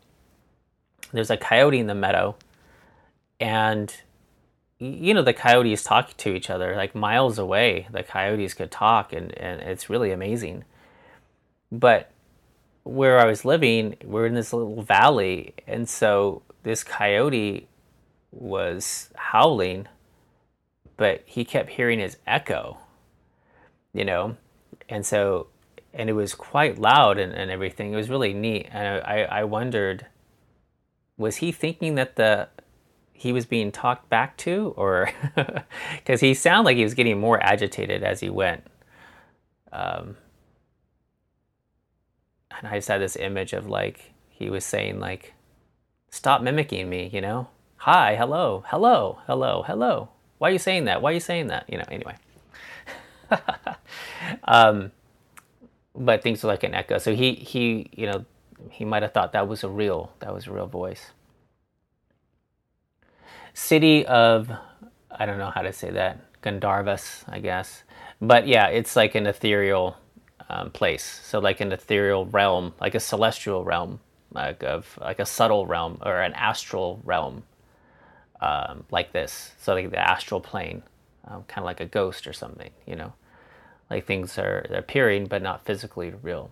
There's 1.11 1.29
a 1.29 1.37
coyote 1.37 1.79
in 1.79 1.87
the 1.87 1.95
meadow, 1.95 2.35
and 3.39 3.93
you 4.79 5.13
know 5.13 5.21
the 5.21 5.33
coyotes 5.33 5.83
talk 5.83 6.15
to 6.17 6.33
each 6.33 6.49
other 6.49 6.75
like 6.75 6.95
miles 6.95 7.39
away. 7.39 7.87
The 7.91 8.03
coyotes 8.03 8.53
could 8.53 8.71
talk, 8.71 9.13
and 9.13 9.37
and 9.37 9.61
it's 9.61 9.89
really 9.89 10.11
amazing. 10.11 10.63
But 11.71 12.11
where 12.83 13.19
I 13.19 13.25
was 13.25 13.43
living, 13.43 13.97
we're 14.03 14.25
in 14.25 14.33
this 14.33 14.53
little 14.53 14.81
valley, 14.81 15.53
and 15.67 15.87
so 15.87 16.41
this 16.63 16.83
coyote 16.83 17.67
was 18.31 19.09
howling 19.15 19.87
but 20.97 21.21
he 21.25 21.45
kept 21.45 21.69
hearing 21.69 21.99
his 21.99 22.17
echo, 22.25 22.79
you 23.93 24.03
know, 24.03 24.35
and 24.89 25.05
so 25.05 25.47
and 25.93 26.09
it 26.09 26.13
was 26.13 26.35
quite 26.35 26.77
loud 26.77 27.17
and, 27.17 27.33
and 27.33 27.49
everything. 27.49 27.93
It 27.93 27.95
was 27.95 28.09
really 28.09 28.33
neat, 28.33 28.67
and 28.71 29.03
I, 29.03 29.21
I 29.23 29.43
wondered, 29.45 30.05
was 31.17 31.37
he 31.37 31.51
thinking 31.51 31.95
that 31.95 32.15
the 32.15 32.49
he 33.13 33.33
was 33.33 33.45
being 33.47 33.71
talked 33.71 34.09
back 34.09 34.37
to, 34.37 34.73
or 34.77 35.09
because 35.95 36.19
he 36.19 36.33
sounded 36.33 36.65
like 36.65 36.77
he 36.77 36.83
was 36.83 36.93
getting 36.93 37.19
more 37.19 37.41
agitated 37.43 38.03
as 38.03 38.19
he 38.19 38.29
went. 38.29 38.63
Um, 39.71 40.17
and 42.51 42.67
I 42.67 42.75
just 42.75 42.87
had 42.87 43.01
this 43.01 43.15
image 43.15 43.53
of 43.53 43.67
like 43.67 44.13
he 44.29 44.49
was 44.49 44.65
saying 44.65 44.99
like, 44.99 45.33
"Stop 46.09 46.41
mimicking 46.41 46.89
me," 46.89 47.09
you 47.11 47.21
know. 47.21 47.49
Hi, 47.81 48.15
hello, 48.15 48.63
hello, 48.67 49.19
hello, 49.27 49.63
hello. 49.65 50.09
Why 50.37 50.49
are 50.49 50.53
you 50.53 50.59
saying 50.59 50.85
that? 50.85 51.01
Why 51.01 51.11
are 51.11 51.13
you 51.13 51.19
saying 51.19 51.47
that? 51.47 51.65
You 51.69 51.79
know, 51.79 51.85
anyway. 51.89 52.15
um, 54.43 54.91
but 55.95 56.21
things 56.21 56.43
are 56.43 56.47
like 56.47 56.63
an 56.63 56.73
echo. 56.73 56.97
So 56.97 57.15
he, 57.15 57.33
he, 57.33 57.89
you 57.95 58.05
know, 58.05 58.25
he 58.69 58.85
might 58.85 59.03
have 59.03 59.13
thought 59.13 59.33
that 59.33 59.47
was 59.47 59.63
a 59.63 59.69
real 59.69 60.11
that 60.19 60.33
was 60.33 60.47
a 60.47 60.51
real 60.51 60.67
voice. 60.67 61.11
City 63.53 64.05
of 64.05 64.51
I 65.11 65.25
don't 65.25 65.37
know 65.37 65.51
how 65.51 65.61
to 65.61 65.73
say 65.73 65.89
that 65.91 66.41
Gandharvas, 66.41 67.23
I 67.27 67.39
guess, 67.39 67.83
but 68.21 68.47
yeah, 68.47 68.67
it's 68.67 68.95
like 68.95 69.15
an 69.15 69.27
ethereal 69.27 69.97
um, 70.49 70.71
place. 70.71 71.21
So 71.23 71.39
like 71.39 71.59
an 71.61 71.71
ethereal 71.71 72.25
realm, 72.25 72.73
like 72.79 72.95
a 72.95 72.99
celestial 72.99 73.63
realm, 73.63 73.99
like 74.33 74.63
of 74.63 74.97
like 75.01 75.19
a 75.19 75.25
subtle 75.25 75.65
realm 75.65 75.99
or 76.05 76.21
an 76.21 76.33
astral 76.33 77.01
realm, 77.03 77.43
um, 78.41 78.85
like 78.91 79.11
this. 79.13 79.51
So 79.59 79.73
like 79.73 79.91
the 79.91 79.99
astral 79.99 80.41
plane, 80.41 80.83
um, 81.25 81.43
kind 81.43 81.59
of 81.59 81.65
like 81.65 81.79
a 81.79 81.85
ghost 81.85 82.27
or 82.27 82.33
something, 82.33 82.71
you 82.85 82.95
know, 82.95 83.13
like 83.89 84.05
things 84.05 84.37
are 84.37 84.65
appearing 84.69 85.25
but 85.25 85.41
not 85.41 85.65
physically 85.65 86.13
real. 86.21 86.51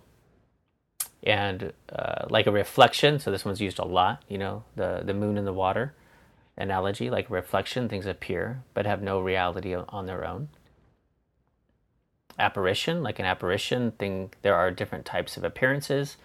And 1.22 1.72
uh, 1.90 2.26
like 2.28 2.46
a 2.46 2.52
reflection, 2.52 3.18
so 3.18 3.30
this 3.30 3.44
one's 3.44 3.60
used 3.60 3.78
a 3.78 3.84
lot, 3.84 4.22
you 4.28 4.38
know, 4.38 4.64
the 4.76 5.02
the 5.04 5.14
moon 5.14 5.38
in 5.38 5.44
the 5.44 5.52
water 5.52 5.94
analogy, 6.56 7.10
like 7.10 7.28
reflection, 7.30 7.88
things 7.88 8.06
appear 8.06 8.62
but 8.74 8.86
have 8.86 9.02
no 9.02 9.20
reality 9.20 9.74
on 9.74 10.06
their 10.06 10.26
own 10.26 10.48
apparition, 12.38 13.02
like 13.02 13.18
an 13.18 13.24
apparition 13.24 13.92
thing, 13.92 14.32
there 14.42 14.54
are 14.54 14.70
different 14.70 15.04
types 15.04 15.36
of 15.36 15.44
appearances, 15.44 16.16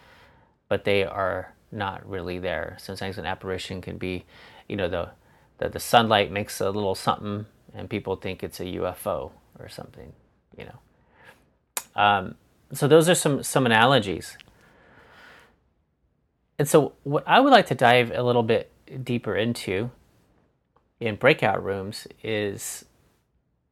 but 0.67 0.83
they 0.83 1.03
are 1.03 1.53
not 1.71 2.07
really 2.07 2.37
there. 2.37 2.77
Sometimes 2.79 3.17
an 3.17 3.25
apparition 3.25 3.81
can 3.81 3.97
be, 3.97 4.25
you 4.67 4.75
know, 4.75 4.89
the, 4.89 5.09
the, 5.61 5.69
the 5.69 5.79
sunlight 5.79 6.31
makes 6.31 6.59
a 6.59 6.69
little 6.69 6.95
something 6.95 7.45
and 7.73 7.89
people 7.89 8.15
think 8.15 8.43
it's 8.43 8.59
a 8.59 8.65
UFO 8.65 9.31
or 9.59 9.69
something, 9.69 10.11
you 10.57 10.65
know. 10.65 12.01
Um, 12.01 12.35
so 12.73 12.87
those 12.87 13.07
are 13.07 13.15
some, 13.15 13.43
some 13.43 13.65
analogies. 13.65 14.37
And 16.57 16.67
so 16.67 16.93
what 17.03 17.23
I 17.27 17.39
would 17.39 17.51
like 17.51 17.67
to 17.67 17.75
dive 17.75 18.11
a 18.13 18.23
little 18.23 18.43
bit 18.43 18.71
deeper 19.03 19.35
into 19.35 19.91
in 20.99 21.15
breakout 21.15 21.63
rooms 21.63 22.07
is 22.23 22.85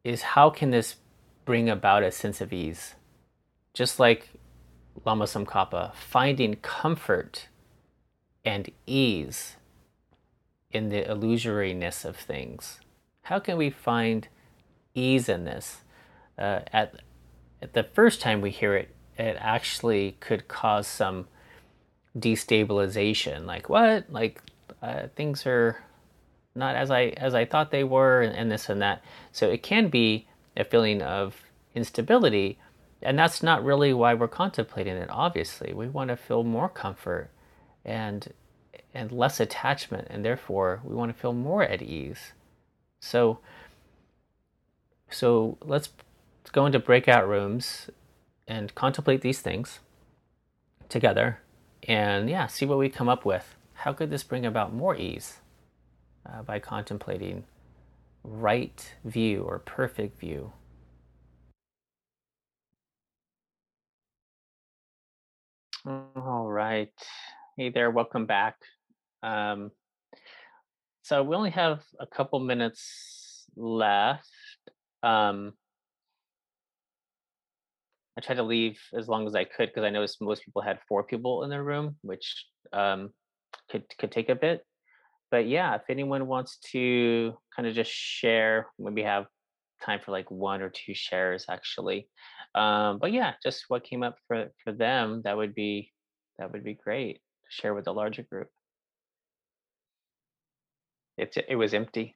is 0.04 0.22
how 0.22 0.50
can 0.50 0.72
this 0.72 0.96
bring 1.46 1.70
about 1.70 2.04
a 2.04 2.12
sense 2.12 2.42
of 2.42 2.54
ease. 2.54 2.96
Just 3.74 4.00
like 4.00 4.30
Lama 5.06 5.26
Tsongkhapa, 5.26 5.94
finding 5.94 6.56
comfort 6.56 7.48
and 8.46 8.70
ease 8.88 9.58
in 10.72 10.90
the 10.90 11.04
illusoriness 11.04 12.06
of 12.06 12.16
things. 12.16 12.80
How 13.24 13.40
can 13.40 13.58
we 13.58 13.70
find 13.70 14.28
ease 14.94 15.30
in 15.30 15.46
this? 15.46 15.82
Uh, 16.38 16.62
at, 16.72 17.02
at 17.62 17.74
the 17.74 17.84
first 17.84 18.22
time 18.22 18.42
we 18.42 18.52
hear 18.52 18.76
it, 18.76 18.96
it 19.18 19.38
actually 19.40 20.16
could 20.20 20.48
cause 20.48 20.88
some 20.88 21.28
destabilization. 22.18 23.46
Like 23.46 23.70
what? 23.70 24.06
Like 24.10 24.42
uh, 24.82 25.08
things 25.16 25.46
are 25.46 25.84
not 26.56 26.76
as 26.76 26.90
I 26.90 27.14
as 27.18 27.36
I 27.36 27.46
thought 27.46 27.72
they 27.72 27.84
were, 27.84 28.22
and, 28.22 28.36
and 28.36 28.52
this 28.52 28.70
and 28.70 28.82
that. 28.82 29.04
So 29.32 29.50
it 29.50 29.64
can 29.64 29.90
be 29.90 30.28
a 30.56 30.64
feeling 30.64 31.02
of 31.02 31.44
instability. 31.76 32.58
And 33.02 33.18
that's 33.18 33.42
not 33.42 33.64
really 33.64 33.94
why 33.94 34.14
we're 34.14 34.28
contemplating 34.28 34.96
it, 34.96 35.10
obviously. 35.10 35.74
We 35.74 35.88
want 35.88 36.10
to 36.10 36.18
feel 36.18 36.44
more 36.44 36.68
comfort 36.68 37.30
and 37.86 38.34
and 38.94 39.12
less 39.12 39.40
attachment, 39.40 40.08
and 40.10 40.26
therefore 40.26 40.82
we 40.84 40.96
want 40.96 41.14
to 41.14 41.20
feel 41.20 41.34
more 41.34 41.64
at 41.64 41.82
ease. 41.82 42.34
So 43.02 43.40
so 45.10 45.58
let's 45.64 45.90
go 46.52 46.66
into 46.66 46.80
breakout 46.80 47.28
rooms 47.28 47.90
and 48.48 48.74
contemplate 48.76 49.22
these 49.22 49.42
things 49.42 49.80
together 50.90 51.40
and 51.88 52.30
yeah, 52.30 52.48
see 52.48 52.66
what 52.66 52.78
we 52.80 52.90
come 52.90 53.10
up 53.10 53.26
with. 53.26 53.56
How 53.76 53.94
could 53.94 54.12
this 54.12 54.24
bring 54.24 54.46
about 54.46 54.74
more 54.74 54.96
ease 54.96 55.40
uh, 56.26 56.44
by 56.44 56.60
contemplating 56.60 57.46
right 58.24 58.94
view 59.06 59.44
or 59.44 59.60
perfect 59.60 60.20
view 60.20 60.52
All 65.86 66.48
right. 66.50 66.94
Hey 67.58 67.70
there, 67.70 67.92
welcome 67.92 68.26
back. 68.26 68.56
Um, 69.24 69.72
so 71.04 71.24
we 71.24 71.36
only 71.36 71.52
have 71.52 71.82
a 72.00 72.06
couple 72.06 72.40
minutes 72.40 73.46
left. 73.56 74.30
Um, 75.02 75.54
I 78.18 78.22
tried 78.22 78.36
to 78.36 78.44
leave 78.44 78.80
as 78.94 79.08
long 79.08 79.26
as 79.28 79.36
I 79.36 79.46
could 79.46 79.70
because 79.70 79.84
I 79.84 79.90
noticed 79.90 80.22
most 80.22 80.44
people 80.44 80.62
had 80.62 80.80
four 80.88 81.04
people 81.04 81.44
in 81.44 81.50
their 81.50 81.64
room, 81.64 81.96
which 82.02 82.46
um, 82.74 83.12
could 83.72 83.86
could 83.98 84.12
take 84.12 84.30
a 84.30 84.36
bit. 84.36 84.66
But 85.32 85.48
yeah, 85.48 85.76
if 85.76 85.84
anyone 85.90 86.28
wants 86.28 86.58
to 86.72 87.34
kind 87.56 87.68
of 87.68 87.76
just 87.76 87.92
share, 87.92 88.68
maybe 88.78 89.04
have 89.04 89.28
time 89.84 90.00
for 90.04 90.12
like 90.12 90.30
one 90.30 90.62
or 90.62 90.70
two 90.70 90.94
shares 90.94 91.46
actually. 91.50 92.10
Um, 92.56 93.00
but 93.00 93.14
yeah, 93.14 93.34
just 93.42 93.66
what 93.68 93.84
came 93.84 94.04
up 94.04 94.18
for 94.28 94.48
for 94.64 94.74
them 94.74 95.22
that 95.24 95.38
would 95.38 95.56
be 95.56 95.92
that 96.38 96.52
would 96.52 96.64
be 96.64 96.74
great 96.74 97.16
to 97.16 97.50
share 97.50 97.74
with 97.74 97.86
the 97.86 97.94
larger 97.94 98.24
group. 98.24 98.50
It's 101.20 101.38
it 101.38 101.56
was 101.56 101.74
empty. 101.74 102.16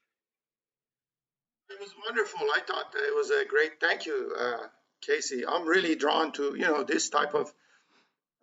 It 1.70 1.80
was 1.80 1.94
wonderful. 2.06 2.40
I 2.42 2.60
thought 2.66 2.94
it 2.96 3.16
was 3.16 3.32
a 3.32 3.46
great. 3.46 3.80
Thank 3.80 4.06
you, 4.06 4.34
uh, 4.40 4.68
Casey. 5.02 5.46
I'm 5.46 5.68
really 5.68 5.96
drawn 5.96 6.32
to 6.34 6.56
you 6.56 6.66
know 6.66 6.84
this 6.84 7.10
type 7.10 7.34
of 7.34 7.54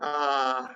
uh, 0.00 0.68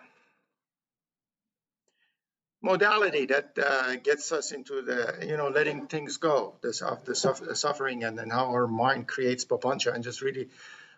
modality 2.63 3.27
that 3.27 3.59
uh, 3.59 3.97
gets 3.97 4.33
us 4.33 4.53
into 4.53 4.81
the 4.83 5.27
you 5.27 5.37
know 5.37 5.49
letting 5.49 5.87
things 5.87 6.17
go, 6.17 6.55
the, 6.63 6.71
the, 7.05 7.45
the 7.47 7.55
suffering, 7.57 8.05
and 8.05 8.19
then 8.19 8.31
how 8.31 8.47
our 8.47 8.67
mind 8.67 9.07
creates 9.07 9.45
papancha, 9.45 9.95
and 9.95 10.03
just 10.03 10.23
really 10.23 10.49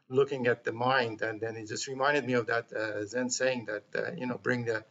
looking 0.09 0.46
at 0.46 0.62
the 0.64 0.72
mind. 0.72 1.22
And 1.22 1.40
then 1.40 1.57
it 1.57 1.66
just 1.68 1.88
reminded 1.88 2.25
me 2.25 2.35
of 2.35 2.46
that 2.46 2.72
uh, 2.72 3.05
Zen 3.05 3.31
saying 3.31 3.66
that 3.66 3.85
uh, 3.96 4.12
you 4.16 4.27
know 4.27 4.38
bring 4.38 4.64
the 4.64 4.85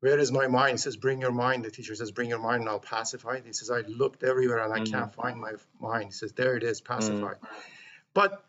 where 0.00 0.18
is 0.18 0.32
my 0.32 0.46
mind? 0.46 0.72
He 0.72 0.76
says, 0.78 0.96
bring 0.96 1.20
your 1.20 1.30
mind. 1.30 1.64
The 1.64 1.70
teacher 1.70 1.94
says, 1.94 2.10
bring 2.10 2.30
your 2.30 2.38
mind 2.38 2.62
and 2.62 2.68
I'll 2.68 2.80
pacify 2.80 3.34
it. 3.34 3.46
He 3.46 3.52
says, 3.52 3.70
I 3.70 3.80
looked 3.80 4.22
everywhere 4.22 4.58
and 4.58 4.72
I 4.72 4.80
mm. 4.80 4.90
can't 4.90 5.14
find 5.14 5.38
my 5.38 5.52
mind. 5.78 6.06
He 6.06 6.10
says, 6.12 6.32
there 6.32 6.56
it 6.56 6.62
is, 6.62 6.80
pacified. 6.80 7.36
Mm. 7.36 7.48
But 8.14 8.44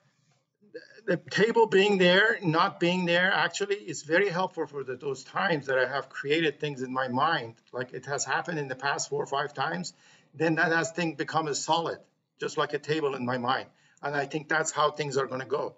the 1.06 1.18
table 1.18 1.68
being 1.68 1.98
there, 1.98 2.40
not 2.42 2.80
being 2.80 3.06
there, 3.06 3.32
actually 3.34 3.76
is 3.76 4.04
very 4.04 4.30
helpful 4.30 4.66
for 4.66 4.84
the, 4.84 4.96
those 4.96 5.24
times 5.24 5.66
that 5.68 5.78
I 5.78 5.88
have 5.88 6.08
created 6.08 6.60
things 6.60 6.82
in 6.82 6.94
my 6.94 7.10
mind, 7.10 7.56
like 7.74 7.94
it 7.94 8.06
has 8.06 8.24
happened 8.24 8.58
in 8.58 8.68
the 8.70 8.76
past 8.76 9.10
four 9.10 9.22
or 9.22 9.28
five 9.28 9.54
times. 9.54 9.94
Then 10.34 10.56
that 10.56 10.72
has 10.72 10.92
thing 10.92 11.16
become 11.16 11.48
a 11.48 11.56
solid, 11.56 12.00
just 12.40 12.58
like 12.58 12.74
a 12.74 12.80
table 12.80 13.16
in 13.16 13.26
my 13.26 13.38
mind. 13.38 13.68
And 14.02 14.16
I 14.16 14.26
think 14.26 14.48
that's 14.48 14.72
how 14.72 14.92
things 14.92 15.18
are 15.18 15.28
going 15.28 15.42
to 15.42 15.48
go. 15.48 15.76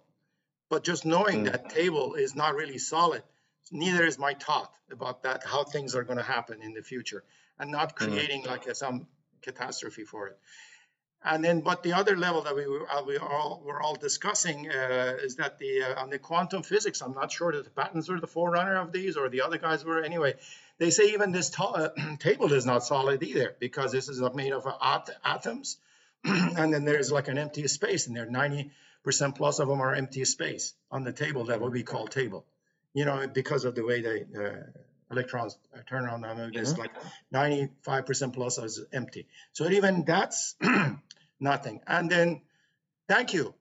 But 0.70 0.84
just 0.84 1.06
knowing 1.06 1.46
mm. 1.46 1.52
that 1.52 1.70
table 1.70 2.14
is 2.14 2.36
not 2.36 2.56
really 2.56 2.78
solid, 2.78 3.24
neither 3.72 4.06
is 4.06 4.20
my 4.20 4.34
thought 4.34 4.72
about 4.92 5.24
that, 5.24 5.44
how 5.46 5.64
things 5.64 5.96
are 5.96 6.04
going 6.04 6.18
to 6.18 6.24
happen 6.24 6.62
in 6.62 6.74
the 6.74 6.82
future, 6.82 7.24
and 7.60 7.72
not 7.72 7.96
mm. 7.96 8.08
creating 8.08 8.44
mm. 8.44 8.48
like 8.48 8.68
a, 8.68 8.76
some 8.76 9.08
catastrophe 9.42 10.04
for 10.04 10.28
it. 10.28 10.40
And 11.26 11.44
then, 11.44 11.62
but 11.62 11.84
the 11.84 11.94
other 11.94 12.18
level 12.18 12.42
that 12.42 12.56
we 12.56 12.68
were, 12.68 12.86
uh, 12.92 13.02
we 13.04 13.18
all 13.18 13.64
were 13.66 13.82
all 13.82 13.96
discussing 13.96 14.70
uh, 14.70 15.18
is 15.22 15.38
that 15.38 15.58
the 15.58 15.84
uh, 15.84 16.02
on 16.02 16.10
the 16.10 16.20
quantum 16.20 16.64
physics, 16.64 17.02
I'm 17.02 17.14
not 17.14 17.32
sure 17.32 17.54
that 17.54 17.64
the 17.64 17.70
patents 17.70 18.10
were 18.10 18.20
the 18.20 18.28
forerunner 18.28 18.76
of 18.76 18.92
these 18.92 19.16
or 19.16 19.30
the 19.30 19.42
other 19.42 19.58
guys 19.58 19.86
were. 19.86 20.04
Anyway, 20.04 20.34
they 20.80 20.90
say 20.90 21.14
even 21.14 21.32
this 21.32 21.50
uh, 21.58 21.90
table 22.20 22.52
is 22.52 22.66
not 22.66 22.84
solid 22.84 23.24
either 23.24 23.56
because 23.58 23.94
this 23.94 24.10
is 24.10 24.22
made 24.34 24.52
of 24.52 24.68
at 24.68 25.10
atoms, 25.24 25.78
and 26.26 26.74
then 26.74 26.84
there's 26.84 27.10
like 27.10 27.30
an 27.30 27.38
empty 27.38 27.70
space 27.70 28.08
in 28.08 28.14
there. 28.14 28.26
90 28.26 28.72
percent 29.04 29.36
plus 29.36 29.60
of 29.60 29.70
them 29.70 29.80
are 29.80 29.96
empty 29.96 30.26
space 30.26 30.74
on 30.92 31.06
the 31.06 31.14
table 31.14 31.46
that 31.46 31.62
what 31.62 31.72
we 31.72 31.84
call 31.84 32.08
table. 32.08 32.46
You 32.94 33.06
know, 33.06 33.28
because 33.28 33.66
of 33.66 33.76
the 33.76 33.84
way 33.84 34.02
they 34.02 34.26
uh, 34.38 34.64
electrons 35.12 35.58
turn 35.88 36.08
on 36.08 36.22
them, 36.22 36.52
it's 36.54 36.78
like 36.78 36.92
95 37.32 38.06
percent 38.06 38.34
plus 38.34 38.58
is 38.58 38.84
empty. 38.92 39.28
So 39.52 39.70
even 39.70 40.04
that's 40.06 40.56
nothing. 41.40 41.82
And 41.88 42.10
then, 42.10 42.42
thank 43.08 43.34
you 43.34 43.54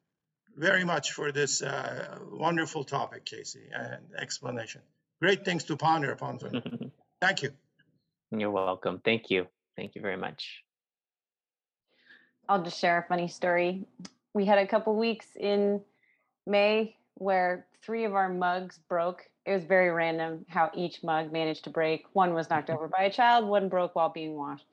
very 0.56 0.84
much 0.84 1.12
for 1.12 1.32
this 1.32 1.62
uh, 1.62 2.18
wonderful 2.30 2.84
topic, 2.84 3.24
Casey, 3.24 3.68
and 3.72 4.02
explanation. 4.18 4.82
Great 5.20 5.44
things 5.44 5.64
to 5.64 5.76
ponder 5.76 6.12
upon. 6.12 6.38
thank 7.20 7.42
you. 7.42 7.50
You're 8.30 8.50
welcome. 8.50 9.00
Thank 9.04 9.30
you. 9.30 9.46
Thank 9.76 9.94
you 9.94 10.02
very 10.02 10.16
much. 10.16 10.62
I'll 12.48 12.62
just 12.62 12.78
share 12.78 12.98
a 12.98 13.02
funny 13.02 13.28
story. 13.28 13.86
We 14.34 14.44
had 14.44 14.58
a 14.58 14.66
couple 14.66 14.96
weeks 14.96 15.26
in 15.38 15.80
May 16.46 16.96
where 17.14 17.66
three 17.84 18.04
of 18.04 18.14
our 18.14 18.28
mugs 18.28 18.78
broke. 18.88 19.28
It 19.44 19.52
was 19.52 19.64
very 19.64 19.90
random 19.90 20.44
how 20.48 20.70
each 20.74 21.02
mug 21.02 21.32
managed 21.32 21.64
to 21.64 21.70
break. 21.70 22.04
One 22.12 22.34
was 22.34 22.48
knocked 22.48 22.68
mm-hmm. 22.68 22.76
over 22.76 22.88
by 22.88 23.04
a 23.04 23.12
child, 23.12 23.46
one 23.46 23.68
broke 23.68 23.94
while 23.94 24.08
being 24.08 24.34
washed. 24.34 24.66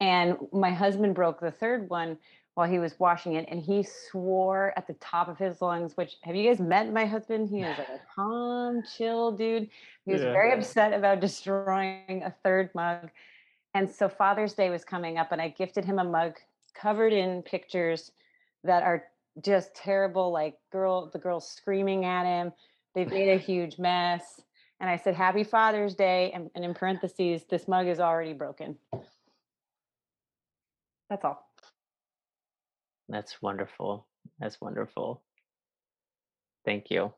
And 0.00 0.36
my 0.52 0.70
husband 0.70 1.14
broke 1.14 1.40
the 1.40 1.50
third 1.50 1.88
one 1.88 2.18
while 2.54 2.68
he 2.68 2.78
was 2.78 2.98
washing 2.98 3.34
it 3.34 3.46
and 3.48 3.60
he 3.60 3.82
swore 3.82 4.72
at 4.76 4.86
the 4.86 4.92
top 4.94 5.28
of 5.28 5.38
his 5.38 5.62
lungs 5.62 5.96
which 5.96 6.16
have 6.22 6.34
you 6.34 6.46
guys 6.46 6.60
met 6.60 6.92
my 6.92 7.06
husband 7.06 7.48
he 7.48 7.62
is 7.62 7.78
like 7.78 7.88
a 7.88 8.00
calm 8.14 8.82
chill 8.96 9.32
dude 9.32 9.68
he 10.04 10.12
was 10.12 10.20
yeah. 10.20 10.32
very 10.32 10.52
upset 10.52 10.92
about 10.92 11.20
destroying 11.20 12.22
a 12.24 12.34
third 12.42 12.68
mug 12.74 13.08
and 13.74 13.90
so 13.90 14.08
father's 14.08 14.52
day 14.52 14.68
was 14.68 14.84
coming 14.84 15.16
up 15.16 15.32
and 15.32 15.40
i 15.40 15.48
gifted 15.48 15.84
him 15.84 15.98
a 15.98 16.04
mug 16.04 16.34
covered 16.74 17.12
in 17.12 17.40
pictures 17.42 18.12
that 18.64 18.82
are 18.82 19.04
just 19.42 19.74
terrible 19.74 20.30
like 20.30 20.56
girl 20.72 21.10
the 21.12 21.18
girl 21.18 21.40
screaming 21.40 22.04
at 22.04 22.24
him 22.24 22.52
they've 22.94 23.10
made 23.10 23.28
a 23.28 23.38
huge 23.38 23.78
mess 23.78 24.40
and 24.80 24.90
i 24.90 24.96
said 24.96 25.14
happy 25.14 25.44
father's 25.44 25.94
day 25.94 26.30
and, 26.34 26.50
and 26.54 26.64
in 26.64 26.74
parentheses 26.74 27.44
this 27.50 27.68
mug 27.68 27.86
is 27.86 28.00
already 28.00 28.32
broken 28.32 28.76
that's 31.08 31.24
all 31.24 31.50
that's 33.10 33.42
wonderful. 33.42 34.06
That's 34.38 34.60
wonderful. 34.60 35.22
Thank 36.64 36.90
you. 36.90 37.12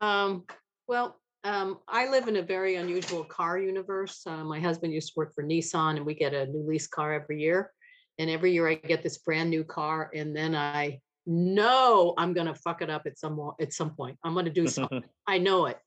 Um, 0.00 0.44
well, 0.86 1.18
um, 1.44 1.78
I 1.88 2.08
live 2.08 2.28
in 2.28 2.36
a 2.36 2.42
very 2.42 2.76
unusual 2.76 3.24
car 3.24 3.58
universe. 3.58 4.22
Uh, 4.26 4.44
my 4.44 4.60
husband 4.60 4.92
used 4.92 5.08
to 5.08 5.14
work 5.16 5.34
for 5.34 5.42
Nissan, 5.42 5.96
and 5.96 6.04
we 6.04 6.14
get 6.14 6.34
a 6.34 6.46
new 6.46 6.68
lease 6.68 6.86
car 6.86 7.14
every 7.14 7.40
year. 7.40 7.72
And 8.18 8.28
every 8.28 8.52
year 8.52 8.68
I 8.68 8.74
get 8.74 9.02
this 9.02 9.18
brand 9.18 9.50
new 9.50 9.64
car, 9.64 10.10
and 10.14 10.34
then 10.34 10.54
I 10.54 11.00
know 11.26 12.14
I'm 12.16 12.32
to 12.46 12.54
fuck 12.54 12.82
it 12.82 12.90
up 12.90 13.02
at 13.06 13.18
some 13.18 13.52
at 13.60 13.72
some 13.72 13.94
point. 13.94 14.18
I'm 14.24 14.34
to 14.46 14.50
do 14.50 14.66
something. 14.66 15.04
I 15.26 15.38
know 15.38 15.66
it. 15.66 15.78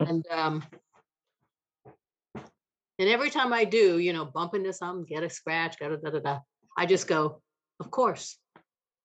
and 0.00 0.26
um, 0.30 0.64
and 2.98 3.08
every 3.08 3.30
time 3.30 3.52
I 3.52 3.64
do, 3.64 3.98
you 3.98 4.12
know, 4.12 4.24
bump 4.24 4.54
into 4.54 4.72
something, 4.72 5.04
get 5.04 5.22
a 5.22 5.30
scratch, 5.30 5.78
da 5.78 5.88
da 5.88 5.96
da 5.96 6.10
da 6.10 6.18
da. 6.20 6.38
I 6.76 6.86
just 6.86 7.06
go, 7.06 7.40
of 7.80 7.90
course, 7.90 8.36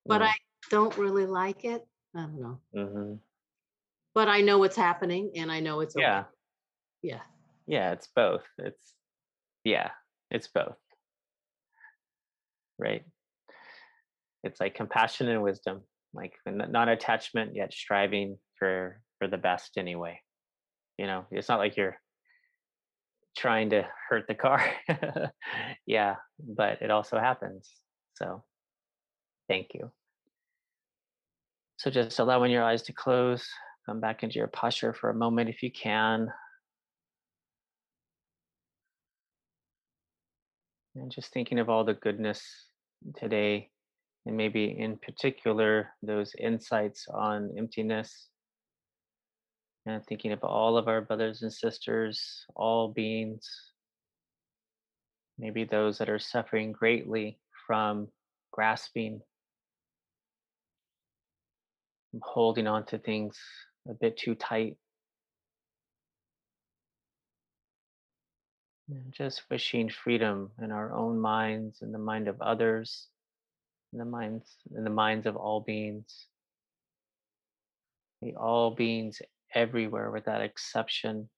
but 0.06 0.22
mm. 0.22 0.26
I 0.26 0.34
don't 0.70 0.98
really 0.98 1.26
like 1.26 1.66
it. 1.66 1.86
I 2.16 2.22
don't 2.22 2.42
know. 2.42 2.60
Mm-hmm. 2.76 3.14
But 4.16 4.28
I 4.28 4.42
know 4.42 4.58
what's 4.58 4.76
happening 4.76 5.32
and 5.36 5.52
I 5.52 5.60
know 5.60 5.80
it's 5.82 5.96
okay. 5.96 6.04
yeah. 6.04 6.24
Yeah. 7.02 7.22
Yeah, 7.68 7.92
it's 7.92 8.10
both. 8.16 8.44
It's 8.58 8.96
yeah, 9.64 9.92
it's 10.32 10.48
both. 10.48 10.76
Right. 12.80 13.04
It's 14.44 14.60
like 14.60 14.74
compassion 14.74 15.28
and 15.28 15.44
wisdom, 15.44 15.82
like 16.14 16.34
not 16.48 16.88
attachment 16.88 17.56
yet 17.56 17.74
striving 17.74 18.38
for 18.58 19.02
for 19.20 19.28
the 19.28 19.38
best 19.38 19.78
anyway. 19.78 20.22
You 20.98 21.08
know, 21.08 21.26
it's 21.30 21.50
not 21.50 21.60
like 21.60 21.76
you're 21.76 21.98
trying 23.38 23.70
to 23.72 23.86
hurt 24.10 24.26
the 24.28 24.36
car. 24.36 24.64
yeah, 25.86 26.16
but 26.40 26.82
it 26.82 26.90
also 26.90 27.20
happens. 27.20 27.70
So 28.16 28.44
thank 29.48 29.68
you. 29.74 29.92
So 31.78 31.90
just 31.90 32.20
allowing 32.20 32.52
your 32.52 32.64
eyes 32.64 32.82
to 32.84 32.94
close, 32.94 33.48
come 33.86 34.00
back 34.00 34.24
into 34.24 34.36
your 34.36 34.48
posture 34.48 34.94
for 34.94 35.10
a 35.10 35.14
moment 35.16 35.50
if 35.50 35.64
you 35.64 35.72
can. 35.72 36.30
And 40.96 41.12
just 41.12 41.32
thinking 41.32 41.60
of 41.60 41.70
all 41.70 41.86
the 41.86 41.94
goodness 41.94 42.44
today, 43.16 43.70
and 44.26 44.36
maybe 44.36 44.76
in 44.78 44.98
particular, 44.98 45.90
those 46.02 46.34
insights 46.38 47.08
on 47.14 47.52
emptiness. 47.58 48.28
And 49.86 50.06
thinking 50.06 50.32
of 50.32 50.44
all 50.44 50.78
of 50.78 50.88
our 50.88 51.02
brothers 51.02 51.42
and 51.42 51.52
sisters, 51.52 52.46
all 52.56 52.90
beings, 52.90 53.48
maybe 55.38 55.64
those 55.64 55.98
that 55.98 56.10
are 56.10 56.20
suffering 56.20 56.72
greatly 56.72 57.40
from 57.66 58.10
grasping, 58.52 59.22
holding 62.22 62.68
on 62.68 62.86
to 62.88 62.98
things 62.98 63.38
a 63.90 63.94
bit 63.94 64.18
too 64.18 64.36
tight. 64.36 64.78
Just 69.12 69.44
wishing 69.52 69.90
freedom 69.90 70.52
in 70.62 70.72
our 70.72 70.94
own 70.94 71.20
minds, 71.20 71.82
in 71.82 71.92
the 71.92 72.00
mind 72.00 72.28
of 72.28 72.42
others, 72.42 73.08
in 73.94 74.00
the 74.00 74.06
minds, 74.06 74.56
in 74.76 74.84
the 74.84 74.90
minds 74.90 75.28
of 75.28 75.36
all 75.36 75.62
beings. 75.62 76.28
May 78.22 78.34
all 78.34 78.72
beings 78.72 79.22
everywhere 79.54 80.12
without 80.12 80.42
exception. 80.42 81.30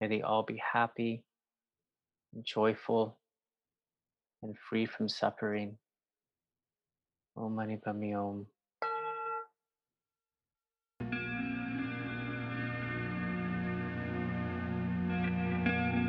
May 0.00 0.06
they 0.08 0.22
all 0.22 0.44
be 0.44 0.62
happy 0.72 1.24
and 2.34 2.44
joyful 2.44 3.18
and 4.42 4.56
free 4.68 4.86
from 4.86 5.08
suffering. 5.08 5.78
Om 7.36 7.54
Mani 7.56 7.76
Padme 7.76 8.14
Om. 8.14 8.46